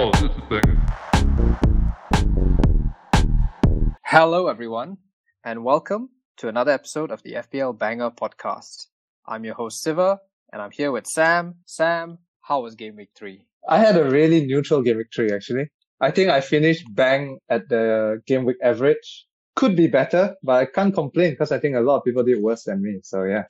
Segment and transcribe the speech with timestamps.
[0.00, 0.78] Oh, this is a thing.
[4.04, 4.98] Hello, everyone,
[5.42, 8.86] and welcome to another episode of the FPL Banger podcast.
[9.26, 10.20] I'm your host, Siva,
[10.52, 11.56] and I'm here with Sam.
[11.64, 13.46] Sam, how was game week three?
[13.68, 15.68] I had a really neutral game week three, actually.
[16.00, 19.26] I think I finished bang at the game week average.
[19.56, 22.40] Could be better, but I can't complain because I think a lot of people did
[22.40, 23.00] worse than me.
[23.02, 23.46] So yeah.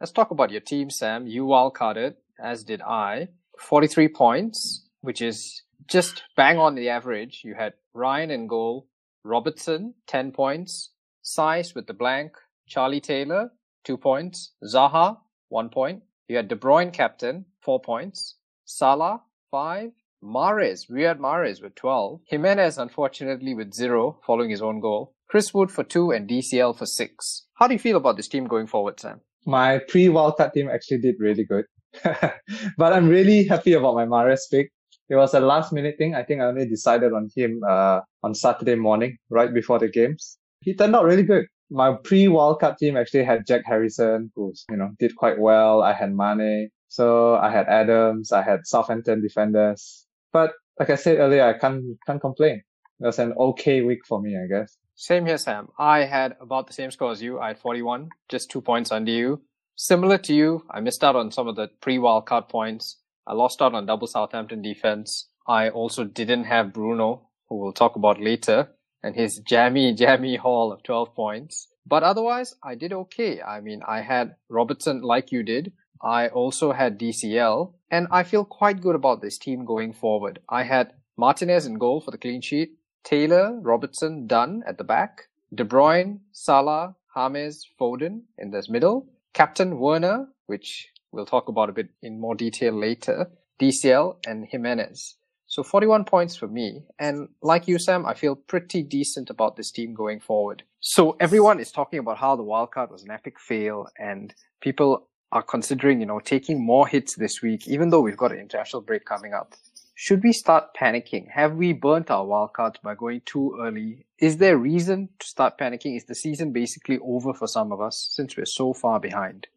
[0.00, 1.26] Let's talk about your team, Sam.
[1.26, 3.30] You wildcarded, as did I.
[3.58, 7.42] 43 points, which is just bang on the average.
[7.44, 8.88] You had Ryan in goal,
[9.24, 10.92] Robertson, 10 points,
[11.24, 12.32] Saiss with the blank,
[12.66, 13.50] Charlie Taylor,
[13.84, 16.02] 2 points, Zaha, 1 point.
[16.28, 19.90] You had De Bruyne captain, 4 points, Salah, 5,
[20.22, 25.70] Mahrez, Riyad Mahrez with 12, Jimenez unfortunately with 0 following his own goal, Chris Wood
[25.70, 27.46] for 2 and DCL for 6.
[27.54, 29.20] How do you feel about this team going forward, Sam?
[29.46, 31.64] My pre-wildcard team actually did really good.
[32.02, 34.70] but I'm really happy about my Mahrez pick.
[35.08, 36.14] It was a last minute thing.
[36.14, 40.38] I think I only decided on him uh, on Saturday morning, right before the games.
[40.60, 41.46] He turned out really good.
[41.70, 45.82] My pre-wildcard team actually had Jack Harrison, who you know did quite well.
[45.82, 50.06] I had Mane, so I had Adams, I had Southampton defenders.
[50.32, 52.62] But like I said earlier, I can't can't complain.
[53.00, 54.76] It was an okay week for me, I guess.
[54.94, 55.68] Same here, Sam.
[55.78, 57.38] I had about the same score as you.
[57.38, 59.40] I had 41, just two points under you.
[59.76, 62.96] Similar to you, I missed out on some of the pre-wildcard points.
[63.28, 65.28] I lost out on double Southampton defense.
[65.46, 68.70] I also didn't have Bruno, who we'll talk about later,
[69.02, 71.68] and his jammy, jammy haul of 12 points.
[71.86, 73.42] But otherwise, I did okay.
[73.42, 75.72] I mean, I had Robertson like you did.
[76.02, 80.38] I also had DCL, and I feel quite good about this team going forward.
[80.48, 85.28] I had Martinez in goal for the clean sheet, Taylor, Robertson, Dunk at the back,
[85.54, 91.72] De Bruyne, Salah, James, Foden in this middle, Captain Werner, which we'll talk about a
[91.72, 95.16] bit in more detail later, DCL, and Jimenez.
[95.46, 96.84] So 41 points for me.
[96.98, 100.62] And like you, Sam, I feel pretty decent about this team going forward.
[100.80, 105.42] So everyone is talking about how the wildcard was an epic fail and people are
[105.42, 109.06] considering, you know, taking more hits this week, even though we've got an international break
[109.06, 109.54] coming up.
[109.94, 111.28] Should we start panicking?
[111.30, 114.06] Have we burnt our wildcards by going too early?
[114.20, 115.96] Is there reason to start panicking?
[115.96, 119.48] Is the season basically over for some of us since we're so far behind?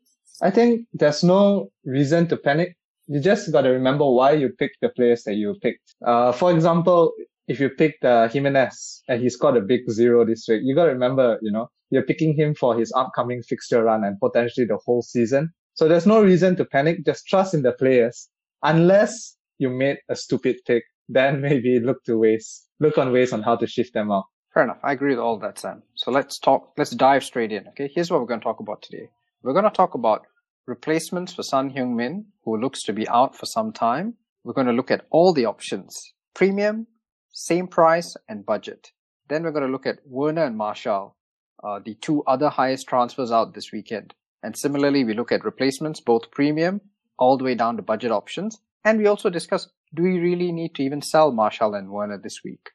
[0.41, 2.75] I think there's no reason to panic.
[3.07, 5.96] You just got to remember why you picked the players that you picked.
[6.06, 7.13] Uh, for example,
[7.47, 10.85] if you picked uh, Jimenez and he scored a big zero this week, you got
[10.85, 14.78] to remember, you know, you're picking him for his upcoming fixture run and potentially the
[14.85, 15.51] whole season.
[15.74, 17.06] So there's no reason to panic.
[17.06, 18.30] Just trust in the players.
[18.63, 23.44] Unless you made a stupid pick, then maybe look to ways, look on ways on
[23.44, 24.25] how to shift them out.
[24.53, 24.80] Fair enough.
[24.84, 25.84] I agree with all that, Sam.
[25.96, 27.68] So let's talk, let's dive straight in.
[27.69, 27.90] Okay.
[27.94, 29.09] Here's what we're going to talk about today.
[29.44, 30.25] We're going to talk about
[30.67, 34.16] replacements for Son Heung-min, who looks to be out for some time.
[34.44, 36.13] We're going to look at all the options.
[36.33, 36.88] Premium,
[37.31, 38.91] same price, and budget.
[39.29, 41.16] Then we're going to look at Werner and Martial,
[41.63, 44.13] uh, the two other highest transfers out this weekend.
[44.44, 46.81] And similarly, we look at replacements, both premium,
[47.17, 48.59] all the way down to budget options.
[48.83, 52.44] And we also discuss, do we really need to even sell Martial and Werner this
[52.44, 52.71] week?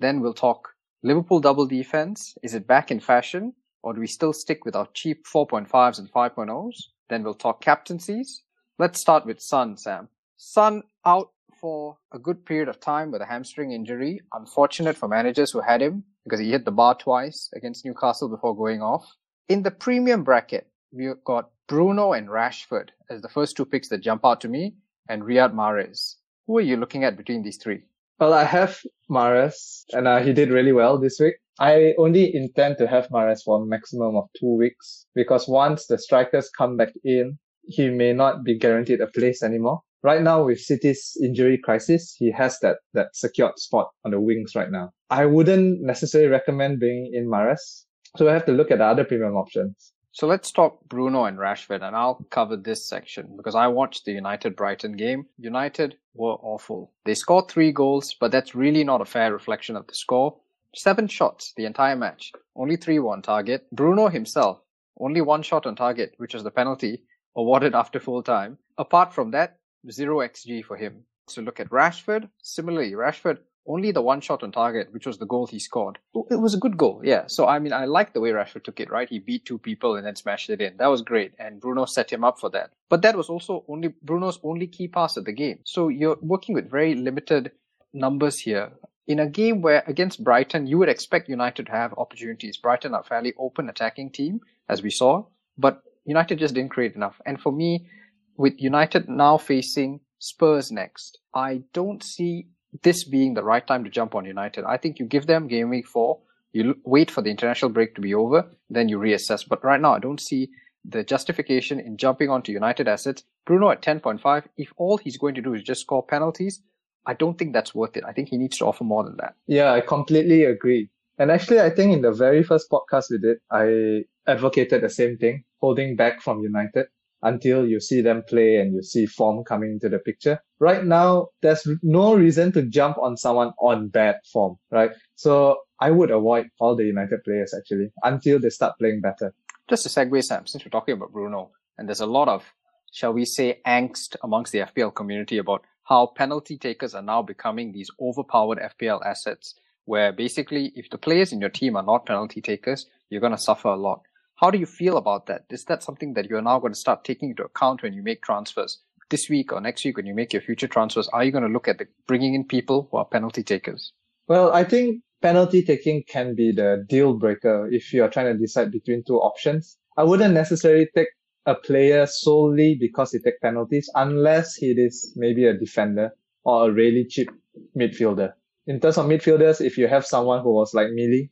[0.00, 0.70] Then we'll talk
[1.02, 2.36] Liverpool double defense.
[2.42, 3.54] Is it back in fashion?
[3.82, 6.74] Or do we still stick with our cheap 4.5s and 5.0s?
[7.08, 8.42] Then we'll talk captaincies.
[8.78, 10.08] Let's start with Son, Sam.
[10.36, 11.30] Son out
[11.60, 14.20] for a good period of time with a hamstring injury.
[14.32, 18.56] Unfortunate for managers who had him because he hit the bar twice against Newcastle before
[18.56, 19.06] going off.
[19.48, 24.02] In the premium bracket, we've got Bruno and Rashford as the first two picks that
[24.02, 24.74] jump out to me
[25.08, 26.16] and Riyad Mahrez.
[26.46, 27.82] Who are you looking at between these three?
[28.18, 28.80] Well, I have
[29.10, 31.34] Mahrez, and uh, he did really well this week.
[31.58, 35.98] I only intend to have Mahrez for a maximum of two weeks because once the
[35.98, 39.80] strikers come back in, he may not be guaranteed a place anymore.
[40.02, 44.54] Right now, with City's injury crisis, he has that, that secured spot on the wings
[44.54, 44.90] right now.
[45.10, 47.84] I wouldn't necessarily recommend bringing in Mahrez.
[48.16, 49.92] So I have to look at the other premium options.
[50.12, 54.12] So let's talk Bruno and Rashford, and I'll cover this section because I watched the
[54.12, 55.26] United Brighton game.
[55.38, 56.92] United were awful.
[57.04, 60.36] They scored three goals, but that's really not a fair reflection of the score.
[60.76, 63.66] Seven shots the entire match, only three were on target.
[63.72, 64.60] Bruno himself,
[65.00, 67.02] only one shot on target, which was the penalty
[67.34, 68.58] awarded after full time.
[68.76, 69.56] Apart from that,
[69.90, 71.04] zero XG for him.
[71.28, 72.28] So look at Rashford.
[72.42, 75.98] Similarly, Rashford only the one shot on target, which was the goal he scored.
[76.14, 77.26] Oh, it was a good goal, yeah.
[77.26, 79.08] So I mean, I like the way Rashford took it, right?
[79.08, 80.76] He beat two people and then smashed it in.
[80.76, 82.70] That was great, and Bruno set him up for that.
[82.90, 85.60] But that was also only Bruno's only key pass of the game.
[85.64, 87.52] So you're working with very limited
[87.94, 88.72] numbers here.
[89.06, 92.56] In a game where against Brighton, you would expect United to have opportunities.
[92.56, 95.24] Brighton are fairly open attacking team, as we saw,
[95.56, 97.20] but United just didn't create enough.
[97.24, 97.88] And for me,
[98.36, 102.48] with United now facing Spurs next, I don't see
[102.82, 104.64] this being the right time to jump on United.
[104.64, 106.20] I think you give them game week four,
[106.52, 109.46] you wait for the international break to be over, then you reassess.
[109.48, 110.50] But right now, I don't see
[110.84, 113.24] the justification in jumping onto United assets.
[113.44, 116.62] Bruno at 10.5, if all he's going to do is just score penalties,
[117.06, 118.04] I don't think that's worth it.
[118.04, 119.34] I think he needs to offer more than that.
[119.46, 120.90] Yeah, I completely agree.
[121.18, 125.16] And actually, I think in the very first podcast we did, I advocated the same
[125.16, 126.86] thing, holding back from United
[127.22, 130.40] until you see them play and you see form coming into the picture.
[130.58, 134.90] Right now, there's no reason to jump on someone on bad form, right?
[135.14, 139.34] So I would avoid all the United players actually until they start playing better.
[139.68, 142.44] Just to segue, Sam, since we're talking about Bruno, and there's a lot of,
[142.92, 147.72] shall we say, angst amongst the FPL community about how penalty takers are now becoming
[147.72, 149.54] these overpowered FPL assets,
[149.84, 153.38] where basically if the players in your team are not penalty takers, you're going to
[153.38, 154.02] suffer a lot.
[154.34, 155.44] How do you feel about that?
[155.48, 158.22] Is that something that you're now going to start taking into account when you make
[158.22, 158.80] transfers?
[159.10, 161.48] This week or next week when you make your future transfers, are you going to
[161.48, 163.92] look at the, bringing in people who are penalty takers?
[164.26, 168.72] Well, I think penalty taking can be the deal breaker if you're trying to decide
[168.72, 169.78] between two options.
[169.96, 171.08] I wouldn't necessarily take
[171.46, 176.10] a player solely because he takes penalties unless he is maybe a defender
[176.44, 177.30] or a really cheap
[177.76, 178.32] midfielder.
[178.66, 181.30] In terms of midfielders, if you have someone who was like Millie,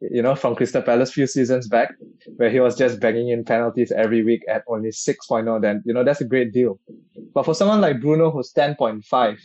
[0.00, 1.92] you know, from Crystal Palace few seasons back,
[2.36, 6.04] where he was just banging in penalties every week at only 6.0, then, you know,
[6.04, 6.78] that's a great deal.
[7.34, 9.38] But for someone like Bruno, who's 10.5,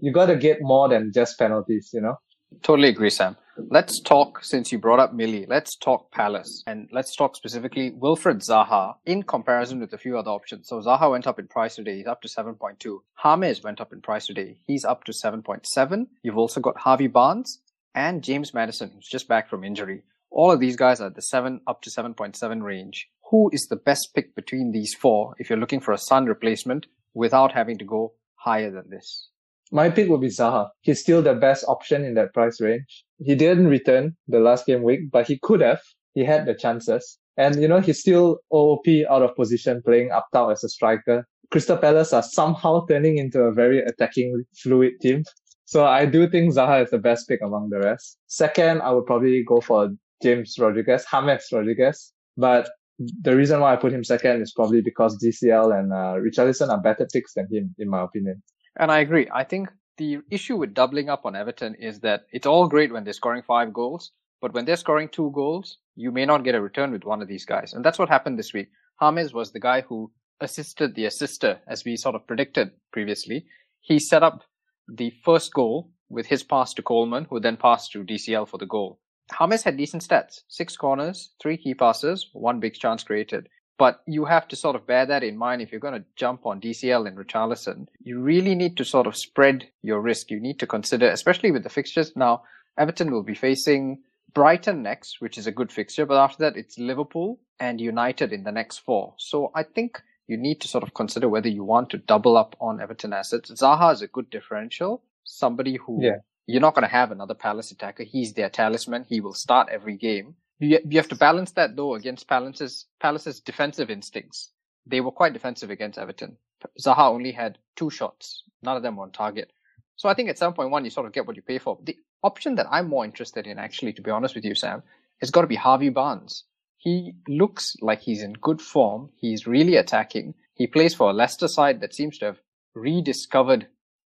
[0.00, 2.16] you gotta get more than just penalties, you know?
[2.62, 3.36] Totally agree, Sam.
[3.68, 6.62] Let's talk, since you brought up Millie, let's talk Palace.
[6.66, 10.68] And let's talk specifically Wilfried Zaha in comparison with a few other options.
[10.68, 11.98] So Zaha went up in price today.
[11.98, 12.98] He's up to 7.2.
[13.22, 14.58] James went up in price today.
[14.66, 16.06] He's up to 7.7.
[16.22, 17.60] You've also got Harvey Barnes
[17.94, 20.02] and James Maddison, who's just back from injury.
[20.30, 23.08] All of these guys are at the 7 up to 7.7 range.
[23.30, 26.86] Who is the best pick between these four if you're looking for a Son replacement
[27.14, 29.28] without having to go higher than this?
[29.70, 30.68] My pick would be Zaha.
[30.80, 33.04] He's still the best option in that price range.
[33.18, 35.80] He didn't return the last game week, but he could have.
[36.14, 37.18] He had the chances.
[37.36, 41.26] And, you know, he's still OOP out of position playing up top as a striker.
[41.50, 45.24] Crystal Palace are somehow turning into a very attacking fluid team.
[45.64, 48.18] So I do think Zaha is the best pick among the rest.
[48.26, 49.90] Second, I would probably go for
[50.22, 52.12] James Rodriguez, James Rodriguez.
[52.36, 52.68] But
[52.98, 56.80] the reason why I put him second is probably because DCL and uh, Richarlison are
[56.80, 58.42] better picks than him, in my opinion.
[58.80, 59.28] And I agree.
[59.32, 59.68] I think
[59.98, 63.42] the issue with doubling up on Everton is that it's all great when they're scoring
[63.42, 67.04] five goals, but when they're scoring two goals, you may not get a return with
[67.04, 67.74] one of these guys.
[67.74, 68.70] And that's what happened this week.
[69.02, 70.10] James was the guy who
[70.40, 73.44] assisted the assister, as we sort of predicted previously.
[73.82, 74.44] He set up
[74.88, 78.64] the first goal with his pass to Coleman, who then passed to DCL for the
[78.64, 78.98] goal.
[79.38, 80.40] James had decent stats.
[80.48, 83.46] Six corners, three key passes, one big chance created.
[83.80, 86.44] But you have to sort of bear that in mind if you're going to jump
[86.44, 87.86] on DCL and Richarlison.
[88.08, 90.30] You really need to sort of spread your risk.
[90.30, 92.12] You need to consider, especially with the fixtures.
[92.14, 92.42] Now,
[92.76, 94.02] Everton will be facing
[94.34, 98.44] Brighton next, which is a good fixture, but after that it's Liverpool and United in
[98.44, 99.14] the next four.
[99.16, 102.54] So I think you need to sort of consider whether you want to double up
[102.60, 103.50] on Everton assets.
[103.50, 106.18] Zaha is a good differential, somebody who Yeah.
[106.46, 108.04] you're not going to have another Palace attacker.
[108.04, 109.04] He's their talisman.
[109.08, 110.36] He will start every game.
[110.60, 114.50] You, you have to balance that though against Palace's Palace's defensive instincts.
[114.86, 116.36] They were quite defensive against Everton.
[116.80, 118.44] Zaha only had two shots.
[118.62, 119.52] None of them on target.
[119.96, 121.78] So I think at some point one you sort of get what you pay for.
[121.82, 124.82] The option that I'm more interested in, actually, to be honest with you, Sam,
[125.20, 126.44] has got to be Harvey Barnes.
[126.76, 129.10] He looks like he's in good form.
[129.16, 130.34] He's really attacking.
[130.54, 132.40] He plays for a Leicester side that seems to have
[132.74, 133.66] rediscovered,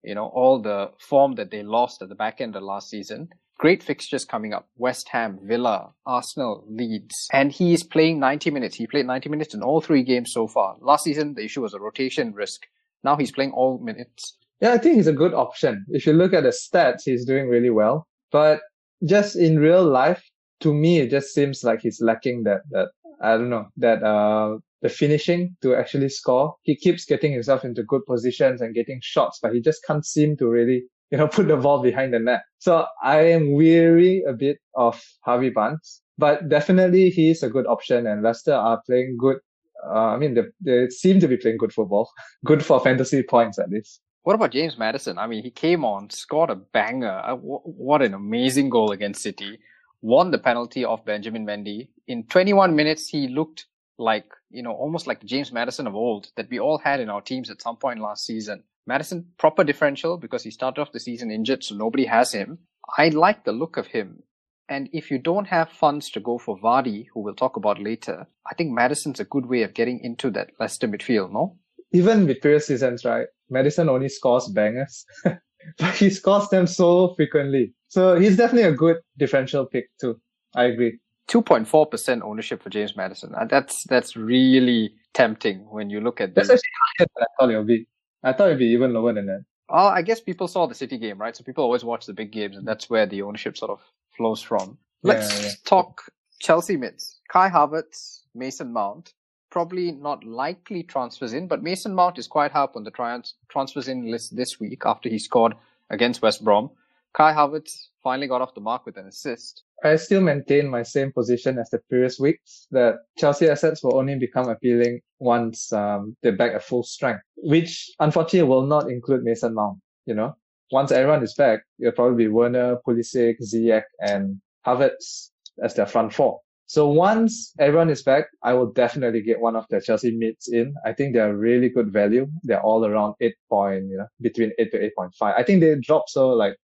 [0.04, 3.30] you know, all the form that they lost at the back end of last season.
[3.60, 4.70] Great fixtures coming up.
[4.78, 7.28] West Ham, Villa, Arsenal, Leeds.
[7.34, 8.76] And he is playing 90 minutes.
[8.76, 10.76] He played 90 minutes in all three games so far.
[10.80, 12.68] Last season, the issue was a rotation risk.
[13.04, 14.38] Now he's playing all minutes.
[14.62, 15.86] Yeah, I think he's a good option.
[15.90, 18.08] If you look at the stats, he's doing really well.
[18.32, 18.62] But
[19.06, 20.24] just in real life,
[20.62, 22.90] to me, it just seems like he's lacking that, that,
[23.22, 26.56] I don't know, that, uh, the finishing to actually score.
[26.62, 30.38] He keeps getting himself into good positions and getting shots, but he just can't seem
[30.38, 32.42] to really, you know, put the ball behind the net.
[32.60, 37.66] So I am weary a bit of Harvey Barnes, but definitely he is a good
[37.68, 39.38] option and Leicester are playing good.
[39.86, 42.10] Uh, I mean, they, they seem to be playing good football,
[42.46, 44.02] good for fantasy points at least.
[44.24, 45.18] What about James Maddison?
[45.18, 47.22] I mean, he came on, scored a banger.
[47.24, 49.60] Uh, What an amazing goal against City.
[50.02, 51.88] Won the penalty off Benjamin Mendy.
[52.08, 56.50] In 21 minutes, he looked like, you know, almost like James Maddison of old that
[56.50, 58.64] we all had in our teams at some point last season.
[58.88, 62.60] Maddison, proper differential because he started off the season injured, so nobody has him.
[62.98, 64.24] I like the look of him.
[64.70, 68.28] And if you don't have funds to go for Vardy, who we'll talk about later,
[68.50, 71.58] I think Maddison's a good way of getting into that Leicester midfield, no?
[71.94, 73.28] Even with previous seasons, right?
[73.50, 75.06] Maddison only scores bangers.
[75.78, 77.74] but he scores them so frequently.
[77.88, 80.20] So he's definitely a good differential pick too.
[80.56, 81.00] I agree.
[81.30, 83.36] 2.4% ownership for James Maddison.
[83.36, 87.52] Uh, That's that's really tempting when you look at That's actually higher than I thought
[87.52, 87.88] it would be.
[88.24, 89.46] I thought it'd be even lower than that.
[89.70, 91.36] Oh, I guess people saw the City game, right?
[91.36, 93.82] So people always watch the big games, and that's where the ownership sort of
[94.16, 94.78] flows from.
[95.04, 95.52] Let's yeah.
[95.66, 96.04] talk
[96.40, 97.20] Chelsea mids.
[97.30, 99.14] Kai Havertz, Mason Mount.
[99.50, 103.36] Probably not likely transfers in, but Mason Mount is quite high up on the trans-
[103.50, 105.54] transfers in list this week after he scored
[105.90, 106.70] against West Brom.
[107.14, 109.64] Kai Havertz finally got off the mark with an assist.
[109.84, 114.18] I still maintain my same position as the previous weeks that Chelsea assets will only
[114.18, 119.54] become appealing once um, they're back at full strength, which unfortunately will not include Mason
[119.54, 119.80] Mount.
[120.06, 120.36] You know,
[120.72, 125.30] once everyone is back, it'll probably be Werner, Pulisic, Ziyech, and Havertz
[125.64, 126.40] as their front four.
[126.66, 130.74] So once everyone is back, I will definitely get one of the Chelsea mids in.
[130.86, 132.28] I think they're really good value.
[132.44, 135.36] They're all around eight point, you know, between eight to eight point five.
[135.38, 136.58] I think they dropped so like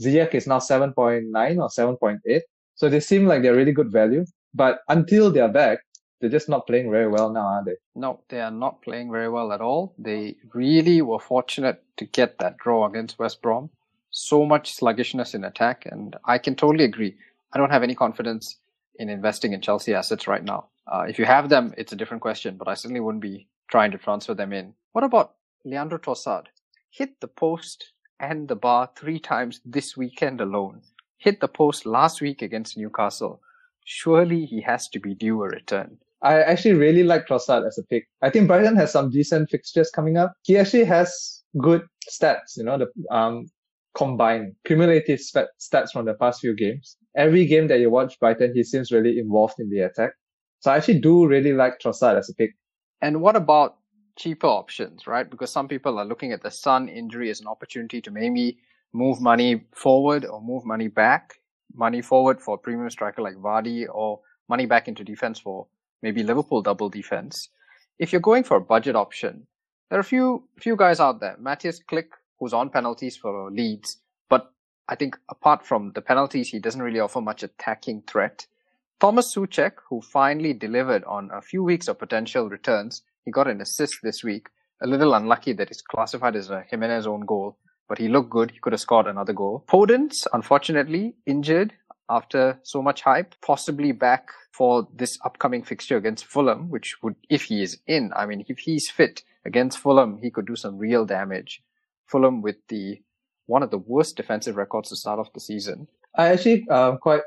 [0.00, 2.42] Ziyech is now seven point nine or seven point eight.
[2.74, 4.24] So they seem like they're really good value.
[4.54, 5.80] But until they're back,
[6.20, 7.76] they're just not playing very well now, are they?
[7.94, 9.94] No, they are not playing very well at all.
[9.98, 13.70] They really were fortunate to get that draw against West Brom.
[14.10, 17.14] So much sluggishness in attack, and I can totally agree.
[17.52, 18.56] I don't have any confidence
[18.98, 20.66] in investing in Chelsea assets right now.
[20.86, 23.92] Uh, if you have them, it's a different question, but I certainly wouldn't be trying
[23.92, 24.74] to transfer them in.
[24.92, 26.46] What about Leandro Trossard?
[26.90, 30.82] Hit the post and the bar three times this weekend alone.
[31.18, 33.40] Hit the post last week against Newcastle.
[33.84, 35.98] Surely he has to be due a return.
[36.22, 38.06] I actually really like Trossard as a pick.
[38.22, 40.34] I think Brighton has some decent fixtures coming up.
[40.42, 43.46] He actually has good stats, you know, the um
[43.94, 46.96] combined cumulative stats from the past few games.
[47.16, 50.12] Every game that you watch Brighton, he seems really involved in the attack.
[50.60, 52.54] So I actually do really like Trossard as a pick.
[53.02, 53.78] And what about
[54.16, 55.28] cheaper options, right?
[55.28, 58.58] Because some people are looking at the Son injury as an opportunity to maybe
[58.92, 61.34] move money forward or move money back.
[61.74, 65.66] Money forward for a premium striker like Vardy or money back into defense for
[66.02, 67.48] maybe Liverpool double defense.
[67.98, 69.46] If you're going for a budget option,
[69.88, 71.36] there are a few few guys out there.
[71.38, 73.98] Matthias Klich, who's on penalties for Leeds,
[74.28, 74.52] but
[74.88, 78.46] I think apart from the penalties, he doesn't really offer much attacking threat.
[79.00, 83.60] Thomas Souček, who finally delivered on a few weeks of potential returns, he got an
[83.60, 84.48] assist this week.
[84.82, 87.58] A little unlucky that it's classified as a Jimenez own goal,
[87.88, 88.50] but he looked good.
[88.50, 89.64] He could have scored another goal.
[89.68, 91.72] Podence, unfortunately, injured
[92.08, 97.44] after so much hype, possibly back for this upcoming fixture against Fulham, which would, if
[97.44, 101.06] he is in, I mean, if he's fit against Fulham, he could do some real
[101.06, 101.62] damage.
[102.06, 103.00] Fulham with the
[103.46, 105.88] one of the worst defensive records to start off the season.
[106.16, 107.22] I actually um, quite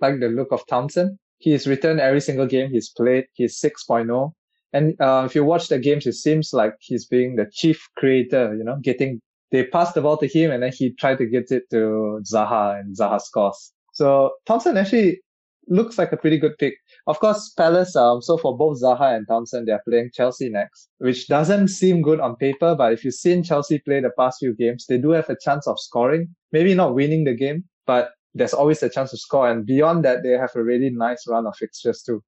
[0.00, 1.18] like the look of Townsend.
[1.38, 3.26] He's returned every single game he's played.
[3.34, 4.32] He's 6.0.
[4.72, 8.54] And uh, if you watch the games, it seems like he's being the chief creator,
[8.54, 9.20] you know, getting,
[9.52, 12.80] they pass the ball to him and then he tried to get it to Zaha
[12.80, 13.72] and Zaha scores.
[13.92, 15.20] So Thompson actually
[15.68, 16.74] looks like a pretty good pick.
[17.06, 21.28] Of course, Palace, um, so for both Zaha and Thompson, they're playing Chelsea next, which
[21.28, 24.86] doesn't seem good on paper, but if you've seen Chelsea play the past few games,
[24.88, 26.28] they do have a chance of scoring.
[26.52, 29.50] Maybe not winning the game, but there's always a chance to score.
[29.50, 32.22] And beyond that, they have a really nice run of fixtures too.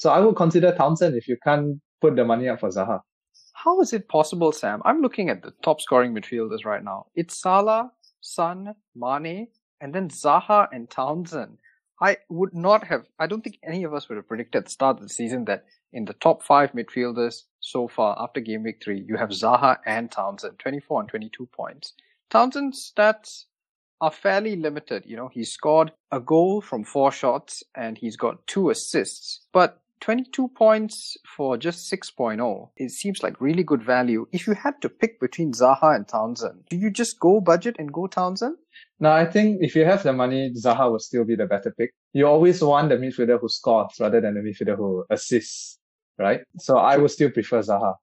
[0.00, 3.00] So I would consider Townsend if you can't put the money up for Zaha.
[3.52, 4.80] How is it possible, Sam?
[4.86, 7.08] I'm looking at the top scoring midfielders right now.
[7.14, 7.92] It's Salah,
[8.22, 11.58] Son, Mane, and then Zaha and Townsend.
[12.00, 14.70] I would not have, I don't think any of us would have predicted at the
[14.70, 18.80] start of the season that in the top five midfielders so far after game week
[18.82, 21.92] three, you have Zaha and Townsend, 24 and 22 points.
[22.30, 23.44] Townsend's stats
[24.00, 25.04] are fairly limited.
[25.04, 29.82] You know, he scored a goal from four shots and he's got two assists, but
[30.00, 32.70] 22 points for just 6.0.
[32.76, 34.26] It seems like really good value.
[34.32, 37.92] If you had to pick between Zaha and Townsend, do you just go budget and
[37.92, 38.56] go Townsend?
[38.98, 41.92] Now, I think if you have the money, Zaha will still be the better pick.
[42.12, 45.78] You always want the midfielder who scores rather than the midfielder who assists,
[46.18, 46.40] right?
[46.58, 47.94] So I would still prefer Zaha.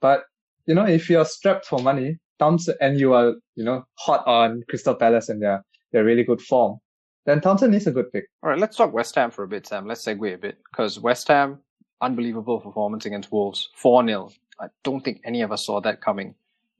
[0.00, 0.24] But,
[0.66, 4.62] you know, if you're strapped for money, Townsend, and you are, you know, hot on
[4.68, 6.78] Crystal Palace and their, their really good form,
[7.24, 8.28] then Townsend is a good pick.
[8.42, 9.86] All right, let's talk West Ham for a bit, Sam.
[9.86, 11.58] Let's segue a bit because West Ham,
[12.00, 14.30] unbelievable performance against Wolves, 4 0.
[14.60, 16.34] I don't think any of us saw that coming.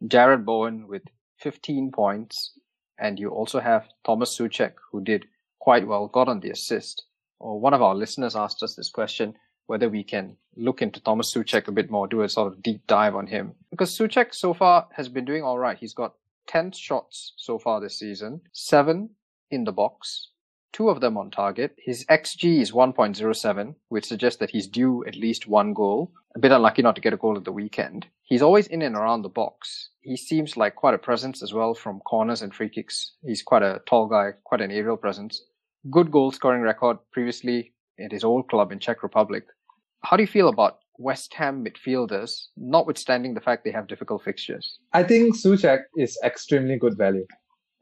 [0.05, 1.03] Jarrod Bowen with
[1.39, 2.59] 15 points,
[2.99, 5.27] and you also have Thomas Souček, who did
[5.59, 7.05] quite well, got on the assist.
[7.41, 9.35] Or one of our listeners asked us this question
[9.67, 12.87] whether we can look into Thomas Souček a bit more, do a sort of deep
[12.87, 13.55] dive on him.
[13.71, 15.79] Because Souček so far has been doing all right.
[15.79, 16.15] He's got
[16.49, 19.11] 10 shots so far this season, seven
[19.51, 20.29] in the box,
[20.75, 21.75] two of them on target.
[21.79, 26.13] His XG is 1.07, which suggests that he's due at least one goal.
[26.35, 28.07] A bit unlucky not to get a goal at the weekend.
[28.25, 29.91] He's always in and around the box.
[30.01, 33.13] He seems like quite a presence as well from corners and free kicks.
[33.25, 35.45] He's quite a tall guy, quite an aerial presence.
[35.91, 37.73] Good goal scoring record previously
[38.05, 39.45] at his old club in Czech Republic.
[40.03, 44.79] How do you feel about West Ham midfielders, notwithstanding the fact they have difficult fixtures?
[44.93, 47.27] I think Souček is extremely good value.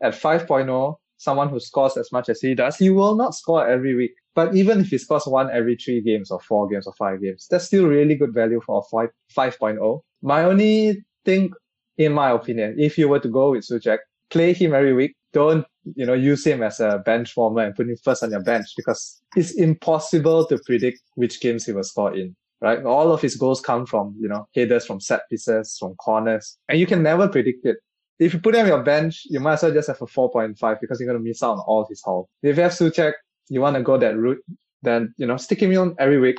[0.02, 3.94] At 5.0, someone who scores as much as he does, he will not score every
[3.94, 4.12] week.
[4.34, 7.46] But even if he scores one every three games or four games or five games,
[7.48, 9.08] that's still really good value for a 5,
[9.52, 10.00] 5.0.
[10.22, 11.52] My only thing,
[11.96, 13.98] in my opinion, if you were to go with Souček,
[14.30, 15.14] play him every week.
[15.32, 15.64] Don't,
[15.94, 18.66] you know, use him as a bench former and put him first on your bench
[18.76, 22.84] because it's impossible to predict which games he will score in right?
[22.84, 26.78] All of his goals come from, you know, headers from set pieces, from corners, and
[26.78, 27.78] you can never predict it.
[28.22, 30.80] If you put him on your bench, you might as well just have a 4.5
[30.80, 32.28] because you're going to miss out on all his haul.
[32.42, 33.14] If you have Souček,
[33.48, 34.38] you want to go that route,
[34.82, 36.38] then, you know, stick him on every week.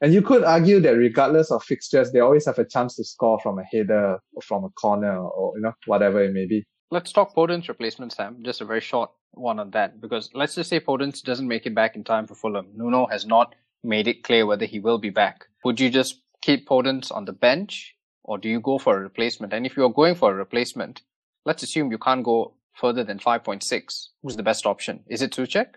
[0.00, 3.38] And you could argue that regardless of fixtures, they always have a chance to score
[3.40, 6.64] from a header or from a corner or, you know, whatever it may be.
[6.90, 8.38] Let's talk Podence replacement, Sam.
[8.42, 11.74] Just a very short one on that because let's just say Podence doesn't make it
[11.74, 12.68] back in time for Fulham.
[12.74, 13.54] Nuno has not
[13.84, 15.44] made it clear whether he will be back.
[15.64, 17.94] Would you just keep Podence on the bench
[18.24, 19.52] or do you go for a replacement?
[19.52, 21.02] And if you're going for a replacement,
[21.48, 24.08] let's assume you can't go further than 5.6.
[24.22, 25.00] Who's the best option?
[25.08, 25.70] Is it Souček?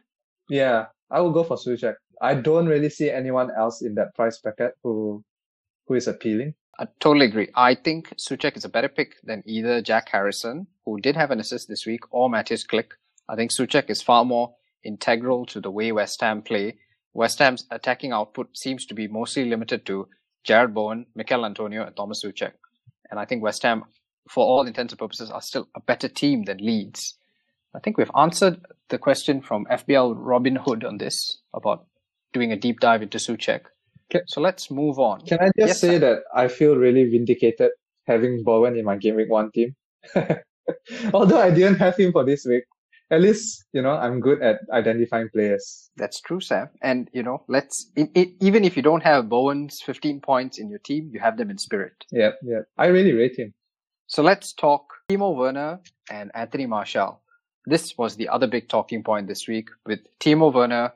[0.49, 1.95] Yeah, I will go for Souček.
[2.21, 5.23] I don't really see anyone else in that price bracket who
[5.87, 6.53] who is appealing.
[6.79, 7.49] I totally agree.
[7.55, 11.39] I think Souček is a better pick than either Jack Harrison, who did have an
[11.39, 12.91] assist this week, or Mateusz Klich.
[13.27, 16.77] I think Souček is far more integral to the way West Ham play
[17.13, 20.07] West Ham's attacking output seems to be mostly limited to
[20.47, 22.53] Jarrod Bowen, Michail Antonio, and Thomas Souček.
[23.09, 23.83] And I think West Ham,
[24.29, 27.17] for all intents and purposes, are still a better team than Leeds.
[27.73, 31.85] I think we've answered the question from FPL Robin Hood on this about
[32.33, 33.61] doing a deep dive into Souček.
[34.09, 35.21] Can, so let's move on.
[35.21, 35.99] Can I just yes, say sir.
[35.99, 37.71] that I feel really vindicated
[38.07, 39.75] having Bowen in my Game Week 1 team?
[41.13, 42.63] Although I didn't have him for this week,
[43.09, 45.89] at least you know I'm good at identifying players.
[45.97, 46.69] That's true, Sam.
[46.81, 50.69] And you know, let's it, it, even if you don't have Bowen's 15 points in
[50.69, 52.05] your team, you have them in spirit.
[52.11, 52.61] Yeah, yeah.
[52.77, 53.53] I really rate him.
[54.11, 57.21] So let's talk Timo Werner and Anthony Martial.
[57.65, 60.91] This was the other big talking point this week with Timo Werner.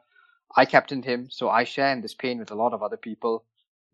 [0.53, 3.45] I captained him, so I share in this pain with a lot of other people,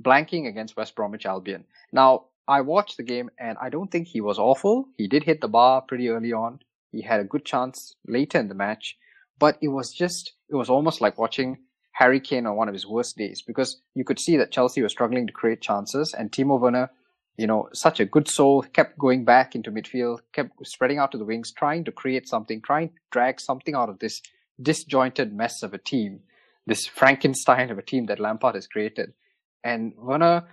[0.03, 1.65] blanking against West Bromwich Albion.
[1.91, 4.88] Now, I watched the game and I don't think he was awful.
[4.97, 6.60] He did hit the bar pretty early on.
[6.91, 8.97] He had a good chance later in the match,
[9.38, 11.60] but it was just, it was almost like watching
[11.91, 14.91] Harry Kane on one of his worst days because you could see that Chelsea was
[14.91, 16.89] struggling to create chances and Timo Werner,
[17.41, 21.17] you know, such a good soul, kept going back into midfield, kept spreading out to
[21.17, 24.21] the wings, trying to create something, trying to drag something out of this
[24.62, 26.19] disjointed mess of a team,
[26.67, 29.13] this Frankenstein of a team that Lampard has created.
[29.63, 30.43] And Werner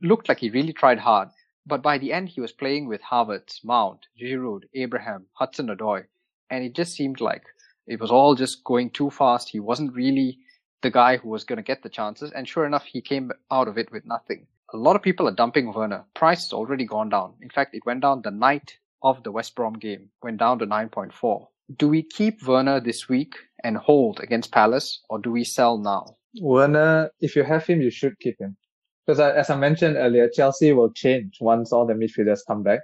[0.00, 1.30] looked like he really tried hard.
[1.66, 6.04] But by the end, he was playing with Havertz, Mount, Giroud, Abraham, Hudson Odoi,
[6.48, 7.42] and it just seemed like
[7.88, 9.48] it was all just going too fast.
[9.48, 10.38] He wasn't really
[10.82, 13.66] the guy who was going to get the chances, and sure enough, he came out
[13.66, 14.46] of it with nothing.
[14.72, 16.04] A lot of people are dumping Werner.
[16.14, 17.34] Price has already gone down.
[17.42, 20.66] In fact, it went down the night of the West Brom game, went down to
[20.66, 21.46] 9.4.
[21.76, 26.16] Do we keep Werner this week and hold against Palace, or do we sell now?
[26.40, 28.56] Werner, if you have him, you should keep him.
[29.06, 32.80] Because as I mentioned earlier, Chelsea will change once all the midfielders come back.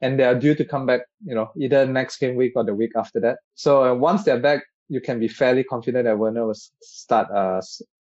[0.00, 2.74] And they are due to come back, you know, either next game week or the
[2.74, 3.38] week after that.
[3.54, 7.60] So uh, once they're back, you can be fairly confident that Werner will start, uh,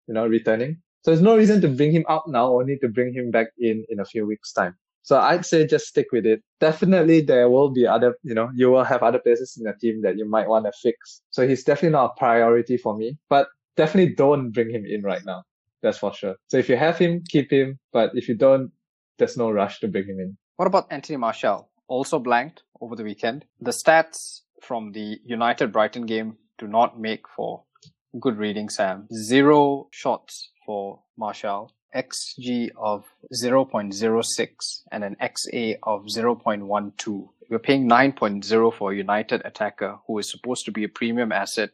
[0.07, 0.79] you know, returning.
[1.03, 3.85] So there's no reason to bring him out now, only to bring him back in
[3.89, 4.77] in a few weeks time.
[5.03, 6.43] So I'd say just stick with it.
[6.61, 10.03] Definitely there will be other, you know, you will have other places in the team
[10.03, 11.23] that you might want to fix.
[11.31, 15.25] So he's definitely not a priority for me, but definitely don't bring him in right
[15.25, 15.43] now.
[15.83, 16.37] That's for sure.
[16.49, 17.79] So if you have him, keep him.
[17.93, 18.71] But if you don't,
[19.19, 20.37] there's no rush to bring him in.
[20.57, 21.71] What about Anthony Martial?
[21.89, 23.47] Also blanked over the weekend.
[23.61, 27.65] The stats from the United Brighton game do not make for
[28.19, 29.07] good reading, Sam.
[29.13, 37.29] Zero shots for Martial, XG of 0.06 and an XA of 0.12.
[37.49, 41.71] We're paying 9.0 for a United attacker who is supposed to be a premium asset.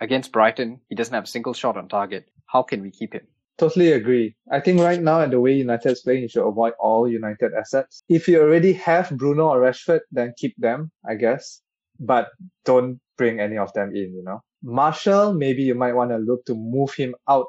[0.00, 2.28] Against Brighton, he doesn't have a single shot on target.
[2.46, 3.26] How can we keep him?
[3.58, 4.36] Totally agree.
[4.52, 7.52] I think right now, at the way United is playing, you should avoid all United
[7.54, 8.04] assets.
[8.08, 11.60] If you already have Bruno or Rashford, then keep them, I guess.
[11.98, 12.28] But
[12.64, 14.42] don't bring any of them in, you know.
[14.62, 17.46] Martial, maybe you might want to look to move him out.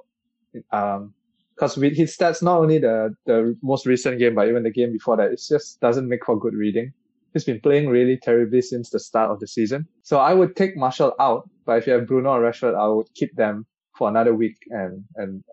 [0.71, 1.13] Um,
[1.55, 4.93] because with his stats, not only the, the most recent game, but even the game
[4.93, 6.93] before that, it just doesn't make for good reading.
[7.33, 9.85] He's been playing really terribly since the start of the season.
[10.03, 13.13] So I would take Martial out, but if you have Bruno or Rashford, I would
[13.13, 15.43] keep them for another week and and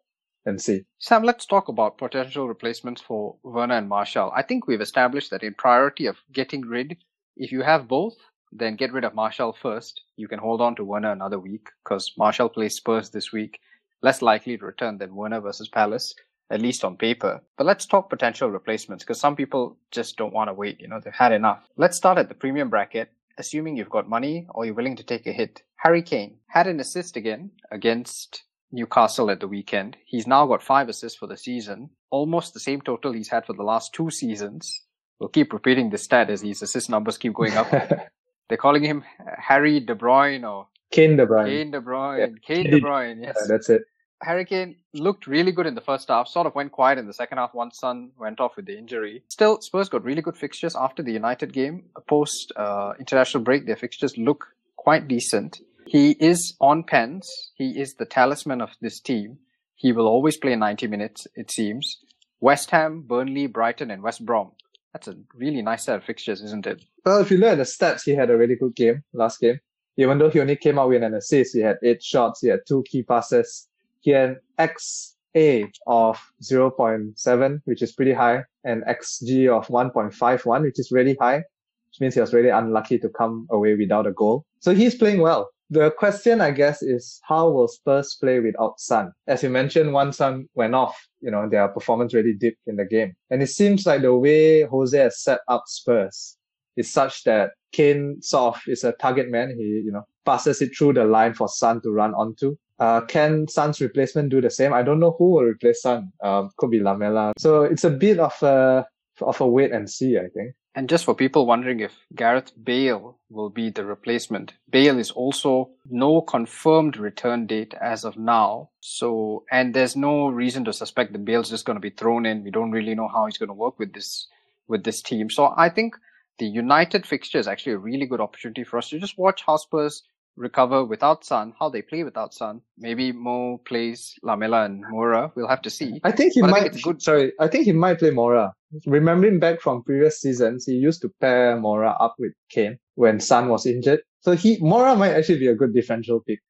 [0.47, 0.85] and see.
[0.99, 4.33] Sam, let's talk about potential replacements for Werner and Martial.
[4.35, 6.97] I think we've established that in priority of getting rid,
[7.37, 8.15] if you have both,
[8.53, 10.03] then get rid of Martial first.
[10.17, 13.61] You can hold on to Werner another week because Martial plays Spurs this week,
[14.03, 16.15] less likely to return than Werner versus Palace
[16.51, 17.43] at least on paper.
[17.57, 20.81] But let's talk potential replacements because some people just don't want to wait.
[20.81, 21.67] You know, they've had enough.
[21.77, 25.27] Let's start at the premium bracket, assuming you've got money or you're willing to take
[25.27, 25.63] a hit.
[25.77, 29.97] Harry Kane had an assist again against Newcastle at the weekend.
[30.05, 33.53] He's now got five assists for the season, almost the same total he's had for
[33.53, 34.83] the last two seasons.
[35.19, 37.71] We'll keep repeating this stat as his assist numbers keep going up.
[38.49, 39.05] They're calling him
[39.39, 41.47] Harry De Bruyne or Kane De Bruyne.
[41.47, 42.19] Kane De Bruyne.
[42.19, 42.27] Yeah.
[42.47, 43.37] Kane De Bruyne, yes.
[43.41, 43.83] Yeah, that's it.
[44.23, 47.13] Harry Kane looked really good in the first half, sort of went quiet in the
[47.13, 49.23] second half once Son went off with the injury.
[49.29, 51.85] Still, Spurs got really good fixtures after the United game.
[52.09, 55.61] Post uh, international break, their fixtures look quite decent.
[55.87, 57.29] He is on pens.
[57.55, 59.39] He is the talisman of this team.
[59.75, 61.99] He will always play 90 minutes, it seems.
[62.41, 64.53] West Ham, Burnley, Brighton, and West Brom.
[64.93, 66.83] That's a really nice set of fixtures, isn't it?
[67.05, 69.61] Well, if you look at the stats, he had a really good game last game.
[69.99, 72.61] Even though he only came out with an assist, he had eight shots, he had
[72.67, 73.69] two key passes,
[74.01, 80.93] he had XA of 0.7, which is pretty high, and XG of 1.51, which is
[80.93, 84.45] really high, which means he was really unlucky to come away without a goal.
[84.61, 85.51] So he's playing well.
[85.69, 89.13] The question, I guess, is how will Spurs play without Son?
[89.27, 92.85] As you mentioned, one Son went off, you know, their performance really dipped in the
[92.85, 93.15] game.
[93.31, 96.37] And it seems like the way Jose has set up Spurs
[96.77, 99.57] is such that Kane sort of is a target man.
[99.59, 102.57] He, you know, passes it through the line for Son to run onto.
[102.79, 104.73] Uh, can Son's replacement do the same?
[104.73, 106.13] I don't know who will replace Son.
[106.23, 107.33] Um, could be Lamela.
[107.39, 108.87] So it's a bit of a
[109.23, 110.55] of a wait and see, I think.
[110.77, 115.71] And just for people wondering if Gareth Bale will be the replacement, Bale is also
[115.89, 118.69] no confirmed return date as of now.
[118.81, 122.45] So, and there's no reason to suspect that Bale's just going to be thrown in.
[122.45, 124.29] We don't really know how he's going to work with this
[124.69, 125.31] with this team.
[125.31, 125.97] So, I think
[126.39, 129.57] the United fixture is actually a really good opportunity for us to just watch how
[129.57, 130.03] Spurs
[130.37, 132.61] recover without Son, how they play without Son.
[132.79, 135.33] Maybe Mo plays Lamela and Moura.
[135.35, 136.01] We'll have to see.
[136.05, 136.73] I think he but might.
[136.73, 137.03] Think good...
[137.03, 138.53] Sorry, I think he might play Moura.
[138.87, 143.49] Remembering back from previous seasons, he used to pair Moura up with Kane when Son
[143.49, 144.01] was injured.
[144.21, 146.41] So he Moura might actually be a good differential pick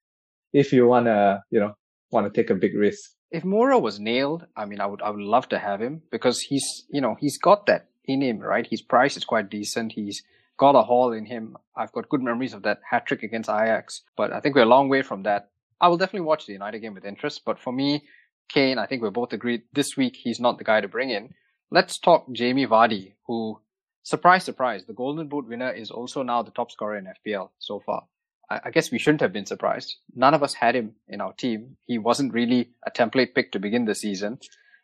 [0.53, 1.75] if you wanna, you know,
[2.11, 3.11] want to take a big risk.
[3.31, 6.41] If Moura was nailed, I mean, I would, I would love to have him because
[6.41, 8.67] he's, you know, he's got that in him, right?
[8.67, 9.93] His price is quite decent.
[9.93, 10.23] He's
[10.57, 11.57] got a haul in him.
[11.77, 14.67] I've got good memories of that hat trick against Ajax, but I think we're a
[14.67, 15.51] long way from that.
[15.81, 18.05] I will definitely watch the United game with interest, but for me,
[18.49, 21.35] Kane, I think we're both agreed this week he's not the guy to bring in.
[21.71, 23.61] Let's talk Jamie Vardy, who,
[24.03, 27.81] surprise, surprise, the Golden Boot winner is also now the top scorer in FPL so
[27.81, 28.05] far.
[28.49, 29.97] I, I guess we shouldn't have been surprised.
[30.15, 31.77] None of us had him in our team.
[31.87, 34.39] He wasn't really a template pick to begin the season.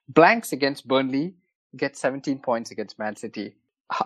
[0.08, 1.34] Blanks against Burnley,
[1.76, 3.54] gets 17 points against Man City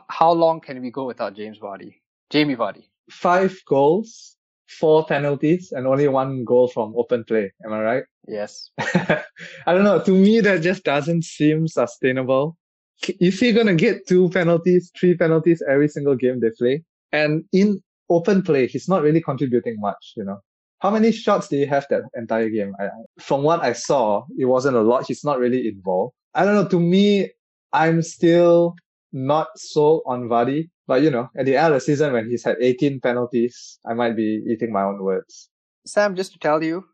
[0.08, 1.94] how long can we go without James Vardy?
[2.30, 2.84] Jamie Vardy.
[3.10, 4.36] Five goals,
[4.68, 7.52] four penalties, and only one goal from open play.
[7.64, 8.04] Am I right?
[8.26, 8.70] Yes.
[8.78, 9.22] I
[9.66, 10.02] don't know.
[10.02, 12.56] To me, that just doesn't seem sustainable.
[13.20, 16.82] Is he gonna get two penalties, three penalties every single game they play?
[17.12, 20.14] And in open play, he's not really contributing much.
[20.16, 20.38] You know,
[20.80, 22.74] how many shots did he have that entire game?
[22.80, 22.88] I,
[23.20, 25.06] from what I saw, it wasn't a lot.
[25.06, 26.14] He's not really involved.
[26.34, 26.68] I don't know.
[26.68, 27.30] To me,
[27.72, 28.76] I'm still
[29.12, 32.44] not sold on Vardy, but you know, at the end of the season when he's
[32.44, 35.48] had 18 penalties, I might be eating my own words.
[35.86, 36.84] Sam, just to tell you,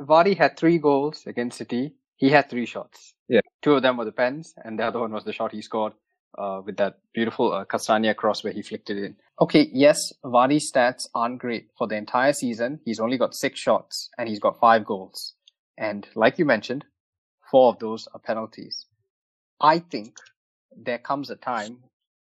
[0.00, 1.94] Vardy had three goals against City.
[2.16, 3.14] He had three shots.
[3.28, 3.40] Yeah.
[3.62, 5.94] Two of them were the pens, and the other one was the shot he scored
[6.38, 9.16] uh, with that beautiful uh, Castagna cross where he flicked it in.
[9.40, 11.68] Okay, yes, Vardy's stats aren't great.
[11.76, 15.34] For the entire season, he's only got six shots, and he's got five goals.
[15.76, 16.84] And like you mentioned,
[17.50, 18.86] four of those are penalties.
[19.60, 20.16] I think
[20.76, 21.78] there comes a time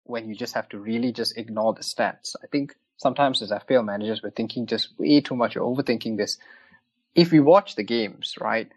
[0.04, 2.34] when you just have to really just ignore the stats.
[2.42, 6.38] I think sometimes as FPL managers, we're thinking just way too much, overthinking this.
[7.14, 8.70] If we watch the games, right,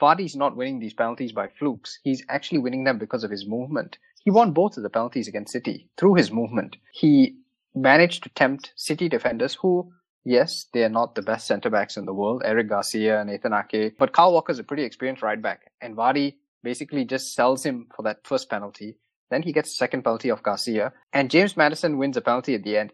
[0.00, 1.98] Vardy's not winning these penalties by flukes.
[2.02, 3.98] He's actually winning them because of his movement.
[4.24, 6.76] He won both of the penalties against City through his movement.
[6.92, 7.36] He
[7.74, 9.92] managed to tempt City defenders who,
[10.24, 13.52] yes, they are not the best centre backs in the world, Eric Garcia, and Nathan
[13.52, 17.86] Ake, but Kyle Walker's a pretty experienced right back, and Vardy basically just sells him
[17.94, 18.96] for that first penalty
[19.30, 22.64] then he gets a second penalty of Garcia, and James Maddison wins a penalty at
[22.64, 22.92] the end.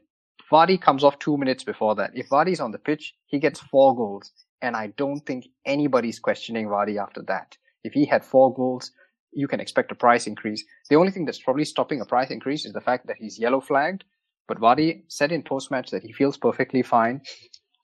[0.51, 2.13] Vardy comes off two minutes before that.
[2.15, 4.31] If Vardy's on the pitch, he gets four goals,
[4.63, 7.57] and I don't think anybody's questioning Vardy after that.
[7.83, 8.93] If he had four goals,
[9.33, 10.65] you can expect a price increase.
[10.89, 13.61] The only thing that's probably stopping a price increase is the fact that he's yellow
[13.61, 14.05] flagged.
[14.49, 17.21] But Vardy said in post match that he feels perfectly fine.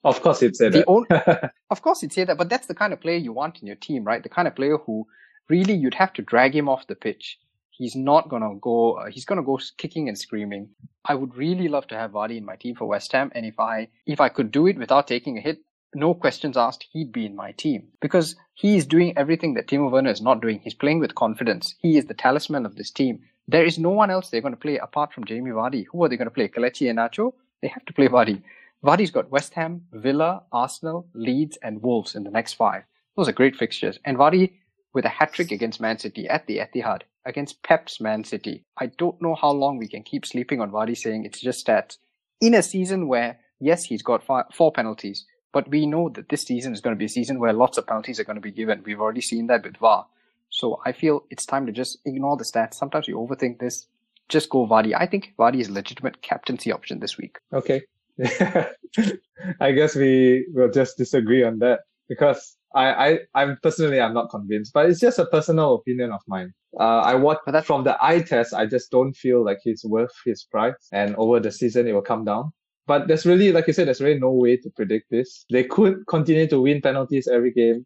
[0.03, 0.85] Of course, he'd say that.
[0.87, 1.05] own,
[1.69, 3.75] of course, he'd say that, but that's the kind of player you want in your
[3.75, 4.23] team, right?
[4.23, 5.05] The kind of player who
[5.49, 7.37] really you'd have to drag him off the pitch.
[7.75, 8.93] He's not gonna go.
[8.93, 10.69] Uh, he's gonna go kicking and screaming.
[11.05, 13.59] I would really love to have Vardy in my team for West Ham, and if
[13.59, 15.59] I if I could do it without taking a hit,
[15.95, 19.91] no questions asked, he'd be in my team because he is doing everything that Timo
[19.91, 20.59] Werner is not doing.
[20.59, 21.75] He's playing with confidence.
[21.79, 23.19] He is the talisman of this team.
[23.47, 25.85] There is no one else they're going to play apart from Jamie Vardy.
[25.91, 26.47] Who are they going to play?
[26.47, 27.33] Kelechi and Nacho?
[27.61, 28.41] They have to play Vardy.
[28.83, 32.83] Vardy's got West Ham, Villa, Arsenal, Leeds, and Wolves in the next five.
[33.15, 33.99] Those are great fixtures.
[34.05, 34.53] And Vardy
[34.93, 38.65] with a hat trick against Man City at the Etihad against Pep's Man City.
[38.77, 41.97] I don't know how long we can keep sleeping on Vardy saying it's just stats.
[42.41, 46.43] In a season where, yes, he's got five, four penalties, but we know that this
[46.43, 48.51] season is going to be a season where lots of penalties are going to be
[48.51, 48.83] given.
[48.83, 50.07] We've already seen that with VAR.
[50.49, 52.75] So I feel it's time to just ignore the stats.
[52.75, 53.87] Sometimes we overthink this.
[54.29, 54.93] Just go Vardy.
[54.97, 57.37] I think Vardy is a legitimate captaincy option this week.
[57.51, 57.81] Okay.
[59.59, 64.29] I guess we will just disagree on that because I, I, I'm personally, I'm not
[64.29, 66.51] convinced, but it's just a personal opinion of mine.
[66.79, 68.53] Uh, I watch But that's- from the eye test.
[68.53, 72.01] I just don't feel like he's worth his price and over the season it will
[72.01, 72.51] come down.
[72.87, 75.45] But there's really, like you said, there's really no way to predict this.
[75.51, 77.85] They could continue to win penalties every game.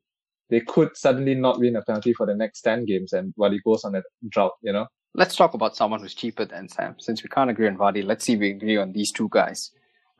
[0.50, 3.60] They could suddenly not win a penalty for the next 10 games and while he
[3.65, 4.88] goes on a drought, you know?
[5.13, 6.95] Let's talk about someone who's cheaper than Sam.
[7.00, 9.71] Since we can't agree on Vardy, let's see if we agree on these two guys.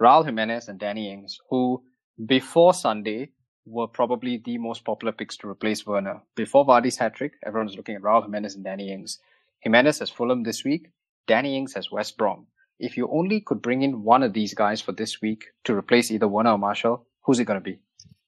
[0.02, 1.82] Raul Jimenez and Danny Ings, who
[2.26, 3.30] before Sunday
[3.68, 6.22] were probably the most popular picks to replace Werner.
[6.36, 9.20] Before Vardy's hat trick, everyone's looking at Raul Jimenez and Danny Ings.
[9.60, 10.90] Jimenez has Fulham this week.
[11.28, 12.48] Danny Ings has West Brom.
[12.80, 16.12] If you only could bring in one of these guys for this week to replace
[16.12, 17.80] either Werner or Martial, who's it going to be?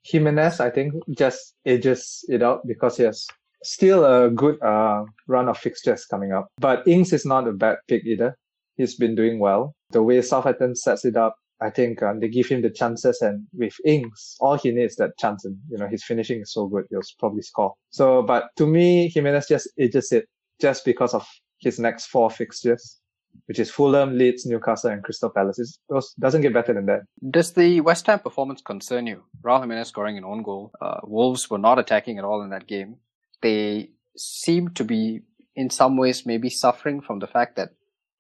[0.04, 3.28] Jimenez, I think, just edges it out because he has
[3.64, 6.48] still a good uh, run of fixtures coming up.
[6.58, 8.38] But Ings is not a bad pick either.
[8.76, 9.76] He's been doing well.
[9.92, 13.46] The way Southampton sets it up, I think um, they give him the chances, and
[13.54, 15.44] with Ings, all he needs that chance.
[15.46, 17.74] And you know, his finishing is so good, he'll probably score.
[17.90, 20.28] So, but to me, Jimenez just edges it
[20.62, 21.28] just because of
[21.60, 23.00] his next four fixtures,
[23.48, 25.60] which is Fulham, Leeds, Newcastle, and Crystal Palace.
[25.60, 27.02] It doesn't get better than that.
[27.30, 29.24] Does the West Ham performance concern you?
[29.42, 30.72] Raul Jimenez scoring an own goal.
[30.82, 32.98] Uh, Wolves were not attacking at all in that game.
[33.42, 35.22] They seem to be,
[35.56, 37.70] in some ways, maybe suffering from the fact that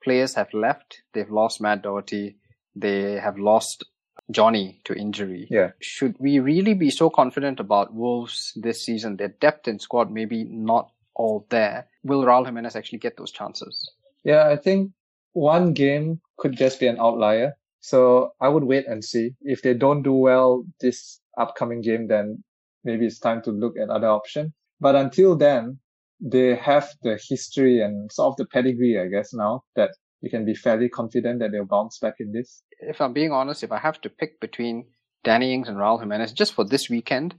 [0.04, 1.02] players have left.
[1.13, 2.38] They've lost Matt Doherty.
[2.75, 3.86] They have lost
[4.32, 5.47] Johnny to injury.
[5.49, 5.71] Yeah.
[5.82, 9.17] Should we really be so confident about Wolves this season?
[9.17, 11.88] Their depth in squad maybe not all there.
[12.03, 13.91] Will Raul Jimenez actually get those chances?
[14.23, 14.91] Yeah, I think
[15.34, 17.55] one game could just be an outlier.
[17.82, 19.36] So I would wait and see.
[19.41, 22.43] If they don't do well this upcoming game, then
[22.84, 24.51] maybe it's time to look at other options.
[24.79, 25.79] But until then,
[26.21, 30.45] they have the history and sort of the pedigree, I guess, now that you can
[30.45, 32.63] be fairly confident that they'll bounce back in this.
[32.79, 34.86] if I'm being honest, if I have to pick between
[35.23, 37.36] Danny Ings and Raul Jimenez just for this weekend,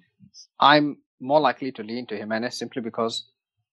[0.58, 3.28] I'm more likely to lean to Jimenez simply because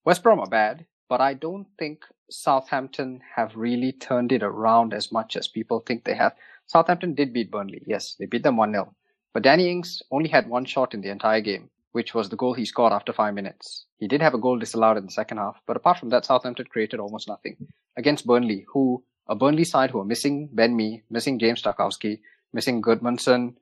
[0.06, 5.12] West Brom are bad, but I don't think Southampton have really turned it around as
[5.12, 6.34] much as people think they have.
[6.66, 8.94] Southampton did beat Burnley, yes, they beat them 1 0.
[9.34, 12.54] But Danny Ings only had one shot in the entire game, which was the goal
[12.54, 13.86] he scored after five minutes.
[13.98, 16.66] He did have a goal disallowed in the second half, but apart from that, Southampton
[16.66, 17.56] created almost nothing
[17.98, 22.20] against Burnley, who a Burnley side who are missing Ben Mee, missing James Tarkowski,
[22.54, 23.56] missing Gudmundsson,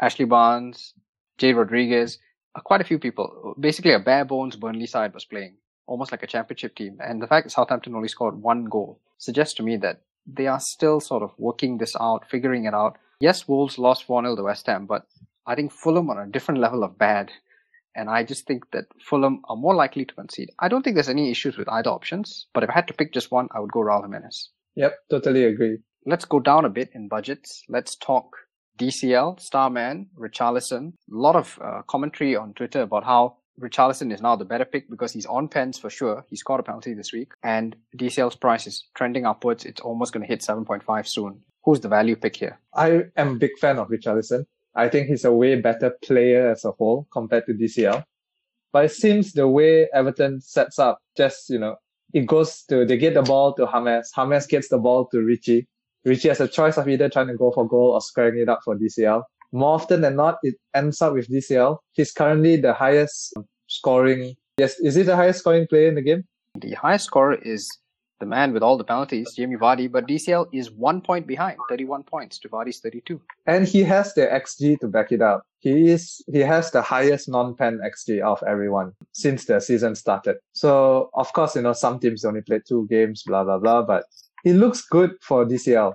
[0.00, 0.94] Ashley Barnes,
[1.36, 2.18] Jay Rodriguez,
[2.54, 3.54] uh, quite a few people.
[3.58, 6.98] Basically, a bare bones Burnley side was playing, almost like a championship team.
[7.00, 10.60] And the fact that Southampton only scored one goal suggests to me that they are
[10.60, 12.96] still sort of working this out, figuring it out.
[13.20, 15.06] Yes, Wolves lost 4 0 to West Ham, but
[15.46, 17.30] I think Fulham are on a different level of bad.
[17.94, 20.50] And I just think that Fulham are more likely to concede.
[20.58, 23.12] I don't think there's any issues with either options, but if I had to pick
[23.12, 24.50] just one, I would go Raul Jimenez.
[24.76, 25.78] Yep, totally agree.
[26.06, 27.62] Let's go down a bit in budgets.
[27.68, 28.36] Let's talk
[28.78, 30.88] DCL, Starman, Richarlison.
[30.88, 34.88] A lot of uh, commentary on Twitter about how Richarlison is now the better pick
[34.88, 36.24] because he's on pens for sure.
[36.28, 39.64] He scored a penalty this week, and DCL's price is trending upwards.
[39.64, 41.42] It's almost going to hit 7.5 soon.
[41.64, 42.58] Who's the value pick here?
[42.74, 44.46] I am a big fan of Richarlison.
[44.74, 48.04] I think he's a way better player as a whole compared to DCL.
[48.72, 51.76] But it seems the way Everton sets up, just, you know,
[52.14, 54.12] it goes to, they get the ball to James.
[54.14, 55.68] James gets the ball to Richie.
[56.04, 58.60] Richie has a choice of either trying to go for goal or squaring it up
[58.64, 59.22] for DCL.
[59.52, 61.76] More often than not, it ends up with DCL.
[61.92, 63.34] He's currently the highest
[63.68, 64.34] scoring.
[64.58, 66.24] Yes, is he the highest scoring player in the game?
[66.54, 67.68] The highest scorer is
[68.22, 72.04] the man with all the penalties, Jamie Vardy, but DCL is one point behind, 31
[72.04, 73.20] points to Vardy's 32.
[73.46, 75.42] And he has the XG to back it up.
[75.58, 80.36] He is, he has the highest non-pen XG of everyone since the season started.
[80.52, 84.04] So, of course, you know, some teams only played two games, blah, blah, blah, but
[84.44, 85.94] he looks good for DCL.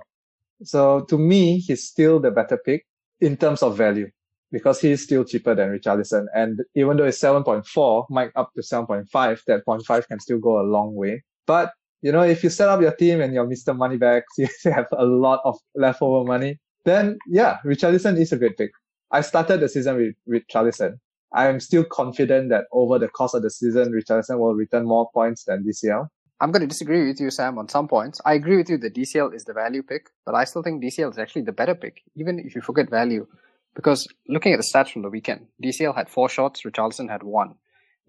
[0.64, 2.84] So to me, he's still the better pick
[3.20, 4.10] in terms of value
[4.52, 6.26] because he's still cheaper than Richarlison.
[6.34, 10.66] And even though it's 7.4, might up to 7.5, that 0.5 can still go a
[10.76, 11.22] long way.
[11.46, 13.76] But, you know, if you set up your team and you're Mr.
[13.76, 18.70] Moneybags, you have a lot of leftover money, then yeah, Richarlison is a great pick.
[19.10, 20.98] I started the season with, with Richarlison.
[21.32, 25.10] I am still confident that over the course of the season, Richarlison will return more
[25.12, 26.08] points than DCL.
[26.40, 28.20] I'm going to disagree with you, Sam, on some points.
[28.24, 31.10] I agree with you that DCL is the value pick, but I still think DCL
[31.10, 33.26] is actually the better pick, even if you forget value.
[33.74, 37.56] Because looking at the stats from the weekend, DCL had four shots, Richarlison had one.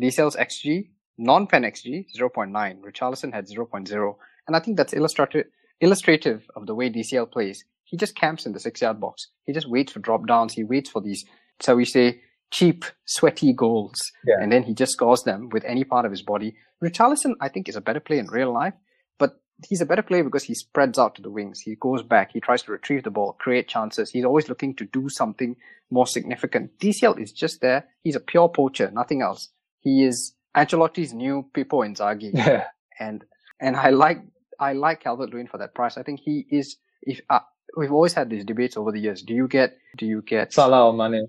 [0.01, 2.81] DCL's XG, non-pen XG, 0.9.
[2.81, 4.15] Richarlison had 0.0.
[4.47, 5.45] And I think that's illustrative,
[5.81, 7.63] illustrative of the way DCL plays.
[7.83, 9.27] He just camps in the six-yard box.
[9.45, 10.53] He just waits for drop downs.
[10.53, 11.25] He waits for these,
[11.59, 13.99] so we say, cheap, sweaty goals.
[14.25, 14.35] Yeah.
[14.41, 16.55] And then he just scores them with any part of his body.
[16.83, 18.73] Richarlison, I think, is a better play in real life,
[19.17, 21.59] but he's a better player because he spreads out to the wings.
[21.59, 22.31] He goes back.
[22.31, 24.11] He tries to retrieve the ball, create chances.
[24.11, 25.55] He's always looking to do something
[25.91, 26.77] more significant.
[26.79, 27.87] DCL is just there.
[28.03, 29.49] He's a pure poacher, nothing else.
[29.81, 32.31] He is Ancelotti's new Pippo Inzaghi.
[32.33, 32.65] Yeah.
[32.99, 33.23] And,
[33.59, 34.21] and I like,
[34.59, 35.97] I like Calvert Lewin for that price.
[35.97, 37.39] I think he is, if, uh,
[37.77, 39.21] we've always had these debates over the years.
[39.21, 41.27] Do you get, do you get Salah or Mane.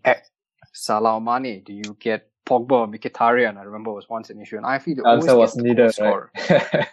[0.73, 1.63] Salah or Mane?
[1.65, 3.57] Do you get Pogba or Mkhitaryan?
[3.57, 4.57] I remember was once an issue.
[4.57, 6.87] And I feel you The answer always was neither, right?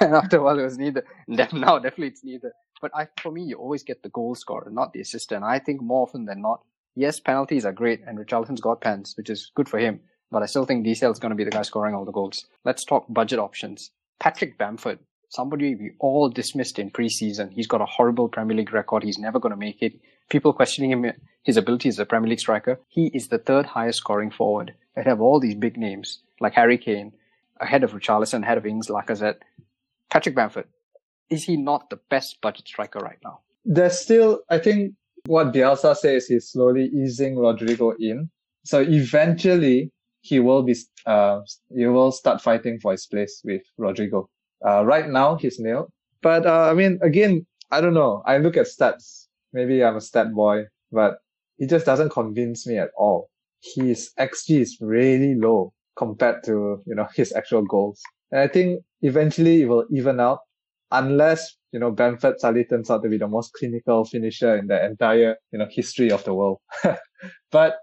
[0.00, 1.04] and after a while it was neither.
[1.28, 2.52] Now definitely it's neither.
[2.80, 5.44] But I, for me, you always get the goal scorer, not the assistant.
[5.44, 6.62] I think more often than not,
[6.94, 10.00] yes, penalties are great, and Richarlison's got pens, which is good for him.
[10.30, 12.46] But I still think DCL is going to be the guy scoring all the goals.
[12.64, 13.90] Let's talk budget options.
[14.20, 17.52] Patrick Bamford, somebody we all dismissed in preseason.
[17.52, 19.02] He's got a horrible Premier League record.
[19.02, 20.00] He's never going to make it.
[20.28, 21.12] People questioning him,
[21.42, 22.78] his ability as a Premier League striker.
[22.88, 24.74] He is the third highest scoring forward.
[24.94, 27.12] They have all these big names like Harry Kane,
[27.60, 29.38] ahead of Richarlison, ahead of Ings, Lacazette.
[30.10, 30.66] Patrick Bamford,
[31.28, 33.40] is he not the best budget striker right now?
[33.64, 34.94] There's still, I think
[35.26, 38.30] what Bielsa says he's slowly easing Rodrigo in.
[38.64, 41.40] So eventually he will be, uh,
[41.74, 44.28] he will start fighting for his place with Rodrigo.
[44.64, 45.90] Uh, right now he's nil.
[46.22, 48.22] But, uh, I mean, again, I don't know.
[48.26, 49.26] I look at stats.
[49.52, 51.18] Maybe I'm a stat boy, but
[51.56, 53.30] he just doesn't convince me at all.
[53.60, 58.00] His XG is really low compared to, you know, his actual goals.
[58.30, 60.40] And I think eventually it will even out
[60.90, 64.84] unless, you know, Bamford suddenly turns out to be the most clinical finisher in the
[64.84, 66.60] entire, you know, history of the world.
[67.50, 67.76] but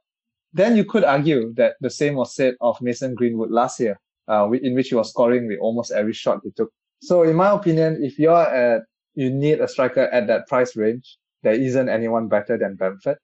[0.58, 4.50] then you could argue that the same was said of Mason Greenwood last year, uh,
[4.52, 6.72] in which he was scoring with almost every shot he took.
[7.02, 8.82] So in my opinion, if you're at,
[9.16, 13.18] you need a striker at that price range, there isn't anyone better than Bamford.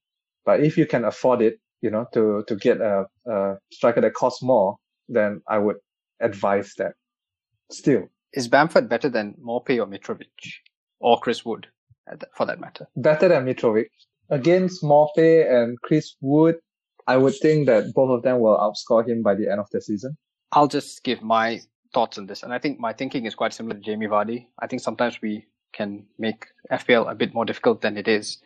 [0.45, 4.13] But if you can afford it, you know, to, to get a, a striker that
[4.13, 4.77] costs more,
[5.09, 5.77] then I would
[6.21, 6.93] advise that.
[7.71, 10.27] Still, Is Bamford better than Maupay or Mitrovic?
[10.99, 11.67] Or Chris Wood,
[12.35, 12.87] for that matter?
[12.95, 13.87] better than Mitrovic.
[14.29, 16.55] Against Maupay and Chris Wood,
[17.07, 19.81] I would think that both of them will outscore him by the end of the
[19.81, 20.17] season.
[20.51, 21.61] I'll just give my
[21.93, 22.43] thoughts on this.
[22.43, 24.47] And I think my thinking is quite similar to Jamie Vardy.
[24.59, 28.37] I think sometimes we can make FPL a bit more difficult than it is.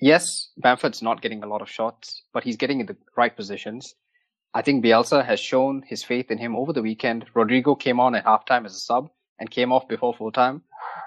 [0.00, 3.94] Yes, Bamford's not getting a lot of shots, but he's getting in the right positions.
[4.54, 7.26] I think Bielsa has shown his faith in him over the weekend.
[7.34, 10.62] Rodrigo came on at halftime as a sub and came off before full time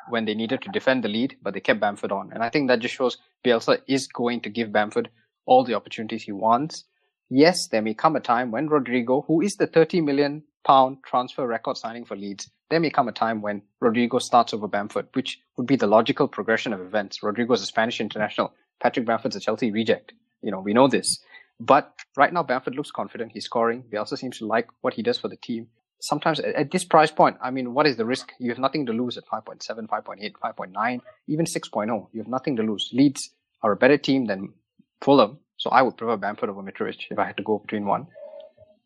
[0.10, 2.32] when they needed to defend the lead, but they kept Bamford on.
[2.32, 5.10] And I think that just shows Bielsa is going to give Bamford
[5.50, 6.86] all the opportunities he wants.
[7.30, 11.46] Yes, there may come a time when Rodrigo, who is the 30 million pound transfer
[11.48, 15.40] record signing for Leeds, there may come a time when Rodrigo starts over Bamford, which
[15.58, 17.24] would be the logical progression of events.
[17.24, 18.54] Rodrigo is a Spanish international.
[18.80, 20.14] Patrick Bamford's a Chelsea reject.
[20.42, 21.20] You know, we know this.
[21.60, 23.32] But right now, Bamford looks confident.
[23.34, 23.84] He's scoring.
[23.92, 25.68] Bielsa seems to like what he does for the team.
[26.00, 28.32] Sometimes at, at this price point, I mean, what is the risk?
[28.40, 32.08] You have nothing to lose at 5.7, 5.8, 5.9, even 6.0.
[32.14, 32.90] You have nothing to lose.
[32.94, 33.32] Leeds
[33.62, 34.54] are a better team than
[35.02, 35.40] Fulham.
[35.58, 38.08] So I would prefer Bamford over Mitrovic if I had to go between one.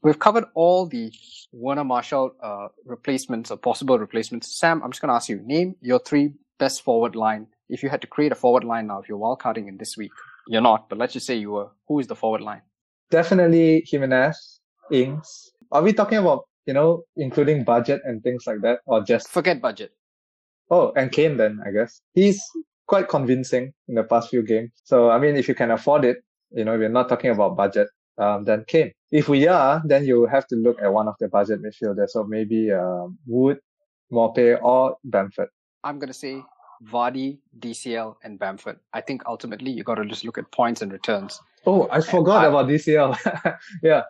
[0.02, 1.12] We've covered all the
[1.52, 4.58] Werner Martial uh, replacements or possible replacements.
[4.60, 7.48] Sam, I'm just going to ask you, name your three best forward line.
[7.70, 10.12] If you had to create a forward line now, if you're wildcarding in this week,
[10.48, 11.70] you're not, but let's just say you were.
[11.88, 12.62] Who is the forward line?
[13.12, 14.60] Definitely Jimenez,
[14.92, 15.52] Ings.
[15.72, 19.62] Are we talking about, you know, including budget and things like that or just, Forget
[19.62, 19.92] budget.
[20.70, 22.02] oh, and Kane then, I guess.
[22.14, 22.42] He's
[22.88, 24.72] quite convincing in the past few games.
[24.84, 26.18] So, I mean, if you can afford it,
[26.52, 28.92] you know, we're not talking about budget, um, then Kane.
[29.12, 32.10] If we are, then you have to look at one of the budget midfielders.
[32.10, 33.60] So maybe, um, Wood,
[34.12, 35.50] Maupay or Bamford.
[35.84, 36.44] I'm going to say
[36.92, 38.80] Vardy, DCL, and Bamford.
[38.94, 41.40] I think ultimately you got to just look at points and returns.
[41.66, 43.58] Oh, I forgot I- about DCL.
[43.84, 44.04] yeah.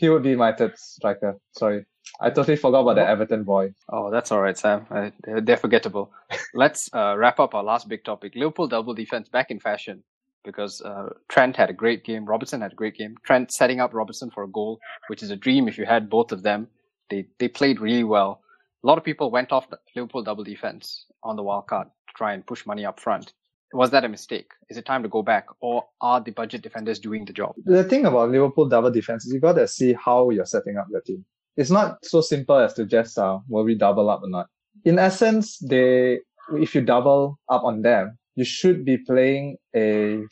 [0.00, 1.38] He would be my third striker.
[1.52, 1.84] Sorry.
[2.22, 3.74] I totally forgot about the Everton boy.
[3.92, 4.86] Oh, that's all right, Sam.
[4.90, 5.10] Uh,
[5.42, 6.10] they're, forgettable.
[6.54, 8.32] Let's uh, wrap up our last big topic.
[8.34, 10.02] Liverpool double defense back in fashion
[10.42, 12.24] because uh, Trent had a great game.
[12.24, 13.14] Robertson had a great game.
[13.24, 16.32] Trent setting up Robertson for a goal, which is a dream if you had both
[16.32, 16.68] of them.
[17.10, 18.40] They they played really well.
[18.82, 22.14] A lot of people went off the Liverpool double defense on the wild card to
[22.16, 23.34] try and push money up front.
[23.72, 24.50] Was that a mistake?
[24.68, 27.54] Is it time to go back, or are the budget defenders doing the job?
[27.64, 30.86] The thing about Liverpool double defense is you got to see how you're setting up
[30.90, 31.24] your team.
[31.56, 34.46] It's not so simple as to just uh, will we double up or not.
[34.84, 36.20] In essence, they
[36.54, 40.22] if you double up on them, you should be playing a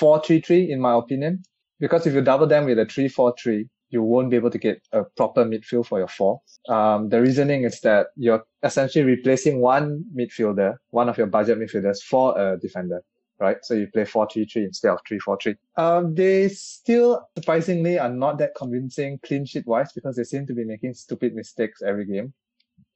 [0.00, 1.42] 4-3-3 in my opinion.
[1.80, 5.04] Because if you double them with a 3-4-3, you won't be able to get a
[5.04, 6.40] proper midfield for your four.
[6.68, 12.02] Um, the reasoning is that you're essentially replacing one midfielder, one of your budget midfielders
[12.02, 13.02] for a defender,
[13.40, 13.56] right?
[13.62, 15.56] So you play 4-3-3 instead of 3-4-3.
[15.76, 20.54] Um, they still surprisingly are not that convincing clean sheet wise because they seem to
[20.54, 22.34] be making stupid mistakes every game.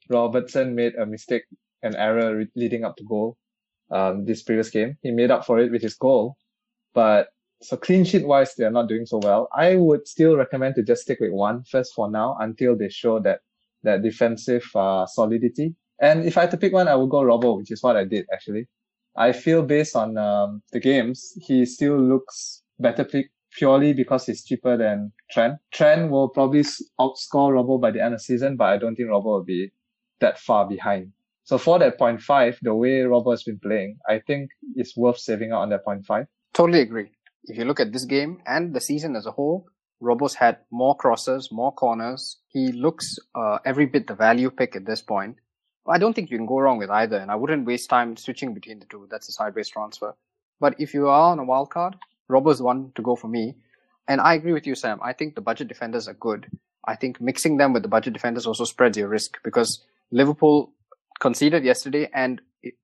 [0.09, 1.45] Robertson made a mistake,
[1.83, 3.39] an error re- leading up to goal,
[3.91, 4.99] um, this previous game.
[5.03, 6.37] He made up for it with his goal,
[6.93, 7.29] but
[7.63, 9.49] so clean sheet wise, they're not doing so well.
[9.55, 13.21] I would still recommend to just stick with one first for now until they show
[13.21, 13.41] that
[13.85, 15.75] that defensive uh, solidity.
[16.01, 18.05] And if I had to pick one, I would go Robbo, which is what I
[18.05, 18.69] did actually.
[19.17, 24.45] I feel based on um, the games, he still looks better pick purely because he's
[24.45, 25.59] cheaper than Trent.
[25.73, 26.63] Trent will probably
[27.01, 29.71] outscore Robbo by the end of the season, but I don't think Robbo will be
[30.21, 31.13] that far behind.
[31.45, 35.53] So for that 0.5, the way Robbo has been playing, I think it's worth saving
[35.53, 36.27] out on that 0.5.
[36.55, 37.11] Totally agree
[37.45, 39.67] if you look at this game and the season as a whole,
[40.01, 42.39] Robbo's had more crosses, more corners.
[42.49, 45.37] He looks uh, every bit the value pick at this point.
[45.87, 48.55] I don't think you can go wrong with either, and I wouldn't waste time switching
[48.55, 49.09] between the two.
[49.11, 50.15] That's a sideways transfer.
[50.61, 51.97] But if you are on a wild card,
[52.29, 53.57] Robbo's one to go for me.
[54.07, 55.01] And I agree with you, Sam.
[55.03, 56.47] I think the budget defenders are good.
[56.85, 60.73] I think mixing them with the budget defenders also spreads your risk because Liverpool
[61.21, 62.41] conceded yesterday, and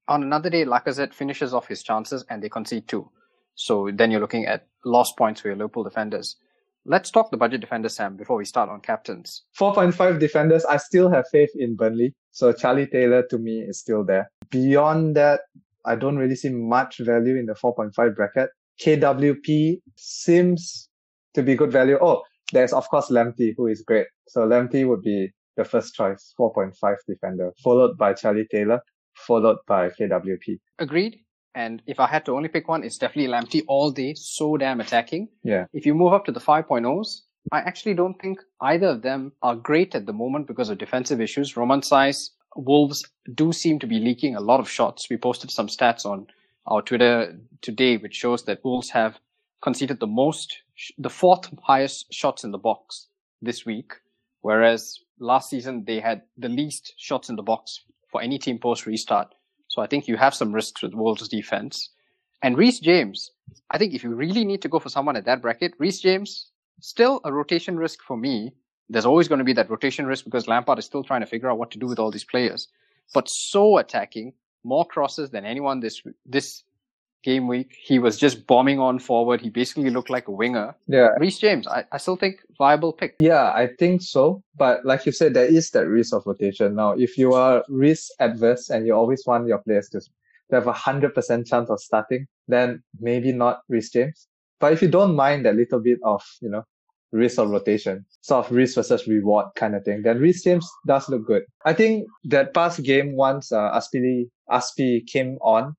[0.06, 3.10] on another day, Lacazette finishes off his chances and they concede two.
[3.58, 6.36] So then you're looking at lost points for your Liverpool defenders.
[6.84, 9.42] Let's talk the budget defenders, Sam, before we start on captains.
[9.58, 10.64] 4.5 defenders.
[10.64, 12.14] I still have faith in Burnley.
[12.30, 14.30] So Charlie Taylor to me is still there.
[14.50, 15.40] Beyond that,
[15.84, 18.50] I don't really see much value in the 4.5 bracket.
[18.80, 20.88] KWP seems
[21.34, 21.98] to be good value.
[22.00, 24.06] Oh, there's of course Lamptey, who is great.
[24.28, 28.80] So Lamptey would be the first choice, 4.5 defender, followed by Charlie Taylor,
[29.16, 30.60] followed by KWP.
[30.78, 31.18] Agreed.
[31.58, 34.80] And if I had to only pick one, it's definitely Lamptey all day, so damn
[34.80, 35.28] attacking.
[35.42, 35.64] Yeah.
[35.72, 39.56] If you move up to the 5.0s, I actually don't think either of them are
[39.56, 41.56] great at the moment because of defensive issues.
[41.56, 43.04] Romain Saiss, Wolves
[43.34, 45.10] do seem to be leaking a lot of shots.
[45.10, 46.28] We posted some stats on
[46.66, 49.18] our Twitter today, which shows that Wolves have
[49.60, 50.58] conceded the most,
[50.96, 53.08] the fourth highest shots in the box
[53.42, 53.94] this week,
[54.42, 57.80] whereas last season they had the least shots in the box
[58.12, 59.34] for any team post restart.
[59.68, 61.90] So I think you have some risks with Wolves defense.
[62.42, 63.30] And Reece James,
[63.70, 66.50] I think if you really need to go for someone at that bracket, Reece James,
[66.80, 68.52] still a rotation risk for me.
[68.88, 71.50] There's always going to be that rotation risk because Lampard is still trying to figure
[71.50, 72.68] out what to do with all these players.
[73.12, 74.32] But so attacking,
[74.64, 76.62] more crosses than anyone this this
[77.22, 77.76] game week.
[77.82, 79.40] He was just bombing on forward.
[79.40, 80.74] He basically looked like a winger.
[80.86, 81.08] Yeah.
[81.18, 83.16] Reece James, I, I still think viable pick.
[83.20, 84.42] Yeah, I think so.
[84.56, 86.74] But like you said, there is that risk of rotation.
[86.74, 90.08] Now, if you are risk adverse and you always want your players to, to
[90.52, 94.28] have a hundred percent chance of starting, then maybe not Reece James.
[94.60, 96.64] But if you don't mind that little bit of, you know,
[97.12, 101.08] risk of rotation, sort of risk versus reward kind of thing, then Reece James does
[101.08, 101.42] look good.
[101.64, 105.74] I think that past game once uh, Azpili Azpi came on,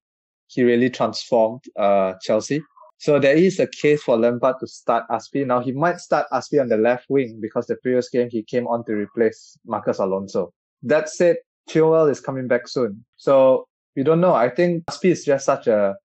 [0.49, 2.61] he really transformed uh, Chelsea.
[2.97, 5.45] So there is a case for Lampard to start Azpi.
[5.45, 8.67] Now he might start Azpi on the left wing because the previous game he came
[8.67, 10.51] on to replace Marcos Alonso.
[10.83, 11.37] That said,
[11.69, 13.05] Chilwell is coming back soon.
[13.15, 14.33] So we don't know.
[14.33, 15.95] I think Azpi is just such a,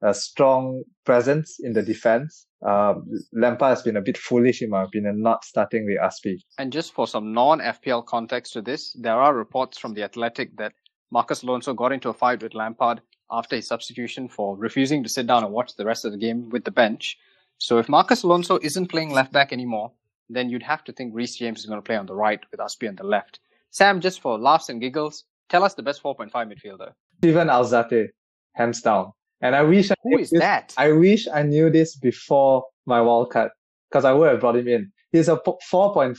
[0.00, 2.46] a strong presence in the defense.
[2.66, 6.38] Um, Lampard has been a bit foolish in my opinion, not starting with Azpi.
[6.56, 10.72] And just for some non-FPL context to this, there are reports from the Athletic that
[11.10, 15.26] Marcos Alonso got into a fight with Lampard after his substitution for refusing to sit
[15.26, 17.18] down and watch the rest of the game with the bench.
[17.58, 19.92] So if Marcos Alonso isn't playing left back anymore,
[20.30, 22.60] then you'd have to think Reece James is going to play on the right with
[22.60, 23.40] Azpi on the left.
[23.70, 26.92] Sam, just for laughs and giggles, tell us the best 4.5 midfielder.
[27.18, 28.08] Steven Alzate,
[28.54, 29.12] hands down.
[29.40, 30.74] And I wish I Who is this, that?
[30.76, 33.50] I wish I knew this before my wildcard
[33.90, 34.90] because I would have brought him in.
[35.12, 36.16] He's a 4.5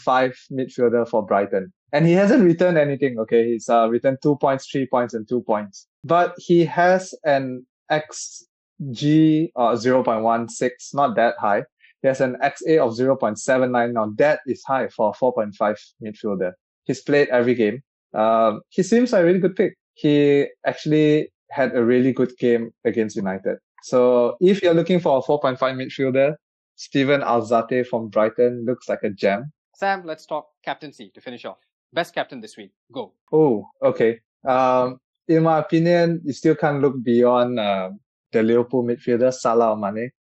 [0.52, 1.72] midfielder for Brighton.
[1.92, 3.52] And he hasn't returned anything, okay?
[3.52, 5.88] He's uh, returned two points, three points, and two points.
[6.04, 11.64] But he has an XG uh, 0.16, not that high.
[12.02, 13.94] He has an XA of 0.79.
[13.94, 16.54] Now that is high for a 4.5 midfielder.
[16.86, 17.82] He's played every game.
[18.14, 19.76] Um, he seems like a really good pick.
[19.96, 23.58] He actually had a really good game against United.
[23.84, 26.36] So if you're looking for a 4.5 midfielder,
[26.76, 29.52] Steven Alzate from Brighton looks like a gem.
[29.76, 31.58] Sam, let's talk captaincy to finish off.
[31.94, 32.72] Best captain this week.
[32.92, 33.14] Go.
[33.32, 34.20] Oh, okay.
[34.48, 37.92] Um, in my opinion, you still can't look beyond uh,
[38.32, 40.12] the Liverpool midfielder Salah or Mane,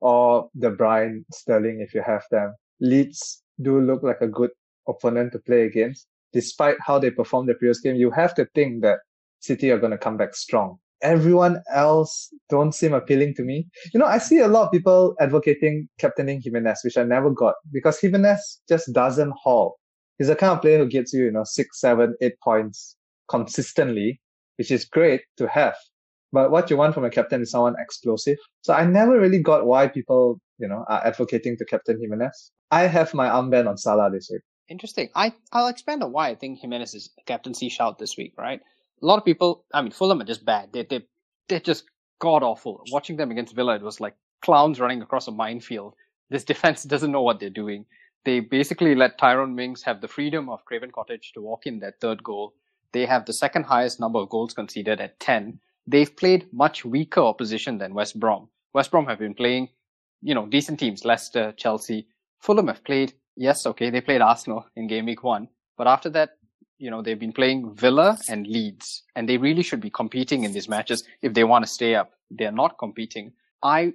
[0.00, 2.54] or De Bruyne, Sterling if you have them.
[2.80, 4.50] Leeds do look like a good
[4.86, 6.06] opponent to play against.
[6.32, 8.98] Despite how they performed the previous game, you have to think that
[9.40, 10.78] City are going to come back strong.
[11.00, 13.68] Everyone else don't seem appealing to me.
[13.94, 17.54] You know, I see a lot of people advocating captaining Jimenez, which I never got
[17.72, 19.77] because Jimenez just doesn't haul.
[20.18, 22.96] He's the kind of player who gets you, you know, six, seven, eight points
[23.28, 24.20] consistently,
[24.56, 25.76] which is great to have.
[26.32, 28.36] But what you want from a captain is someone explosive.
[28.62, 32.52] So I never really got why people, you know, are advocating to captain Jimenez.
[32.70, 34.42] I have my armband on Salah this week.
[34.68, 35.08] Interesting.
[35.14, 38.60] I, I'll expand on why I think Jimenez is a captaincy shout this week, right?
[39.02, 40.72] a lot of people, I mean, Fulham are just bad.
[40.72, 41.02] They, they,
[41.48, 41.84] they're just
[42.20, 42.82] god awful.
[42.90, 45.94] Watching them against Villa, it was like clowns running across a minefield.
[46.30, 47.86] This defense doesn't know what they're doing.
[48.24, 52.00] They basically let Tyrone Mings have the freedom of Craven Cottage to walk in that
[52.00, 52.54] third goal.
[52.92, 55.60] They have the second highest number of goals conceded at 10.
[55.86, 58.48] They've played much weaker opposition than West Brom.
[58.74, 59.68] West Brom have been playing,
[60.22, 62.06] you know, decent teams, Leicester, Chelsea.
[62.40, 65.48] Fulham have played, yes, okay, they played Arsenal in game week one.
[65.76, 66.30] But after that,
[66.78, 70.52] you know, they've been playing Villa and Leeds, and they really should be competing in
[70.52, 72.12] these matches if they want to stay up.
[72.30, 73.32] They're not competing.
[73.62, 73.94] I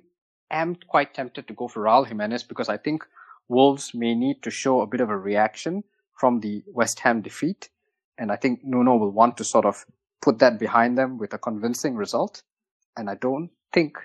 [0.51, 3.05] am quite tempted to go for Raul Jimenez because I think
[3.47, 5.83] Wolves may need to show a bit of a reaction
[6.19, 7.69] from the West Ham defeat.
[8.17, 9.85] And I think Nuno will want to sort of
[10.21, 12.43] put that behind them with a convincing result.
[12.95, 13.97] And I don't think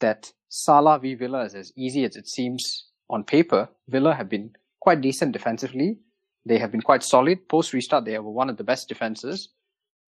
[0.00, 3.68] that Salah v Villa is as easy as it seems on paper.
[3.88, 5.98] Villa have been quite decent defensively
[6.44, 7.48] they have been quite solid.
[7.48, 9.48] Post restart, they were one of the best defenses.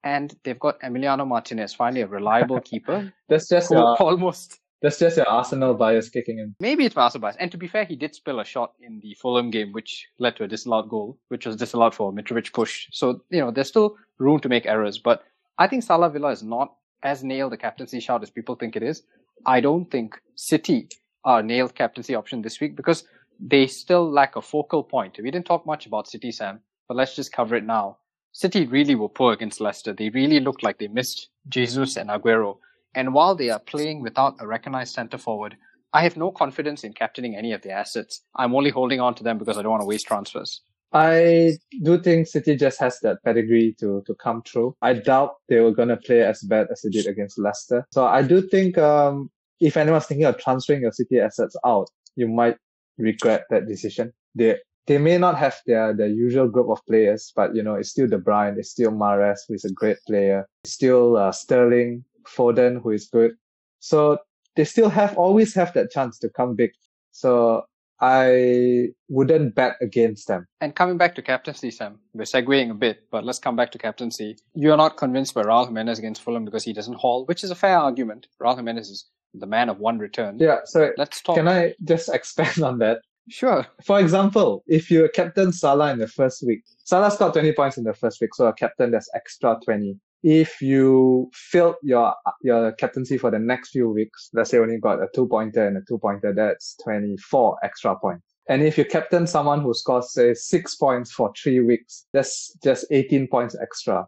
[0.04, 3.12] And they've got Emiliano Martinez, finally a reliable keeper.
[3.30, 4.60] That's just who your, almost.
[4.82, 6.56] That's just your Arsenal bias kicking in.
[6.60, 7.38] Maybe it's my Arsenal bias.
[7.40, 10.36] And to be fair, he did spill a shot in the Fulham game, which led
[10.38, 12.88] to a disallowed goal, which was disallowed for Mitrovic push.
[12.92, 15.00] So, you know, there's still room to make errors.
[15.00, 15.24] But
[15.58, 18.84] I think Salah Villa is not as nailed the captaincy shout as people think it
[18.84, 19.04] is.
[19.46, 20.90] I don't think City
[21.24, 23.04] are nailed captaincy option this week because
[23.40, 25.18] they still lack a focal point.
[25.22, 27.98] We didn't talk much about City, Sam, but let's just cover it now.
[28.32, 29.94] City really were poor against Leicester.
[29.94, 32.58] They really looked like they missed Jesus and Aguero.
[32.98, 35.56] And while they are playing without a recognized centre forward,
[35.94, 38.22] I have no confidence in captaining any of their assets.
[38.36, 40.62] I'm only holding on to them because I don't want to waste transfers.
[40.92, 44.76] I do think City just has that pedigree to, to come through.
[44.82, 47.86] I doubt they were going to play as bad as they did against Leicester.
[47.92, 49.30] So I do think, um,
[49.60, 52.58] if anyone's thinking of transferring your City assets out, you might
[52.98, 54.12] regret that decision.
[54.34, 57.90] They they may not have their their usual group of players, but you know it's
[57.90, 62.06] still De Bruyne, it's still Mahrez, who is a great player, it's still uh, Sterling,
[62.28, 63.32] Foden, who is good.
[63.80, 64.18] So
[64.56, 66.72] they still have always have that chance to come big.
[67.12, 67.64] So
[68.00, 70.46] I wouldn't bet against them.
[70.62, 73.78] And coming back to captaincy, Sam, we're segueing a bit, but let's come back to
[73.78, 74.38] captaincy.
[74.54, 77.56] You're not convinced by Raul Jimenez against Fulham because he doesn't haul, which is a
[77.56, 78.28] fair argument.
[78.42, 80.38] Raul Jimenez is the man of one return.
[80.40, 81.38] Yeah, so let's talk.
[81.38, 83.00] Can I just expand on that?
[83.30, 83.66] Sure.
[83.84, 87.84] For example, if you captain Salah in the first week, Salah got 20 points in
[87.84, 89.98] the first week, so a captain that's extra 20.
[90.24, 95.02] If you failed your your captaincy for the next few weeks, let's say only got
[95.02, 98.26] a two pointer and a two pointer, that's 24 extra points.
[98.50, 102.86] And if you captain someone who scores say six points for three weeks, that's just
[102.92, 104.06] 18 points extra.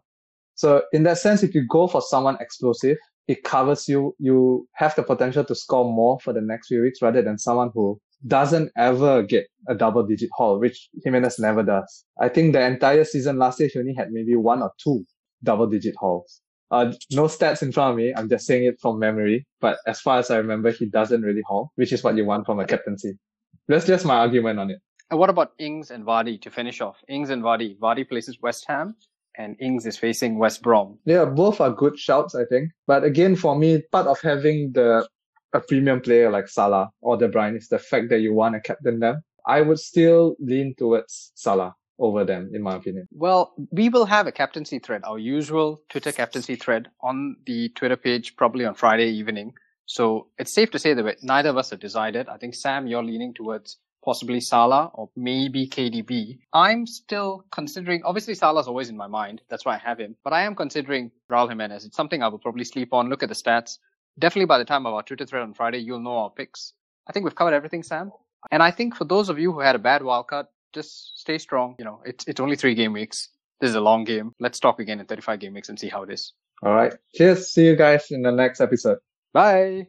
[0.54, 2.96] So in that sense, if you go for someone explosive,
[3.28, 4.14] it covers you.
[4.18, 7.70] You have the potential to score more for the next few weeks rather than someone
[7.74, 12.04] who doesn't ever get a double digit haul, which Jimenez never does.
[12.20, 15.06] I think the entire season last year, he only had maybe one or two
[15.42, 16.40] double digit hauls.
[16.70, 18.12] Uh, no stats in front of me.
[18.16, 19.46] I'm just saying it from memory.
[19.60, 22.46] But as far as I remember, he doesn't really haul, which is what you want
[22.46, 23.18] from a captaincy.
[23.66, 24.80] That's just my argument on it.
[25.10, 26.96] And what about Ings and Vardy to finish off?
[27.08, 27.76] Ings and Vardy.
[27.78, 28.94] Vardy places West Ham
[29.36, 30.98] and Ings is facing West Brom.
[31.04, 32.70] Yeah, both are good shouts, I think.
[32.86, 35.08] But again, for me, part of having the
[35.52, 38.60] a premium player like Salah or De Bruyne is the fact that you want to
[38.60, 39.22] captain them.
[39.46, 43.06] I would still lean towards Salah over them, in my opinion.
[43.12, 47.96] Well, we will have a captaincy thread, our usual Twitter captaincy thread on the Twitter
[47.96, 49.52] page probably on Friday evening.
[49.86, 52.28] So it's safe to say that neither of us have decided.
[52.28, 56.38] I think Sam, you're leaning towards possibly Salah or maybe KDB.
[56.54, 59.42] I'm still considering, obviously Salah's always in my mind.
[59.50, 60.16] That's why I have him.
[60.24, 61.84] But I am considering Raul Jimenez.
[61.84, 63.78] It's something I will probably sleep on, look at the stats.
[64.18, 66.72] Definitely by the time of our Twitter thread on Friday, you'll know our picks.
[67.08, 68.12] I think we've covered everything, Sam.
[68.50, 71.74] And I think for those of you who had a bad wildcard, just stay strong.
[71.78, 73.28] You know, it's it's only three game weeks.
[73.60, 74.34] This is a long game.
[74.40, 76.32] Let's talk again in 35 game weeks and see how it is.
[76.62, 76.94] All right.
[77.14, 77.50] Cheers.
[77.50, 78.98] See you guys in the next episode.
[79.32, 79.88] Bye.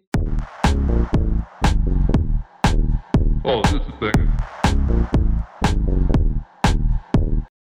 [3.43, 4.60] Oh, this is the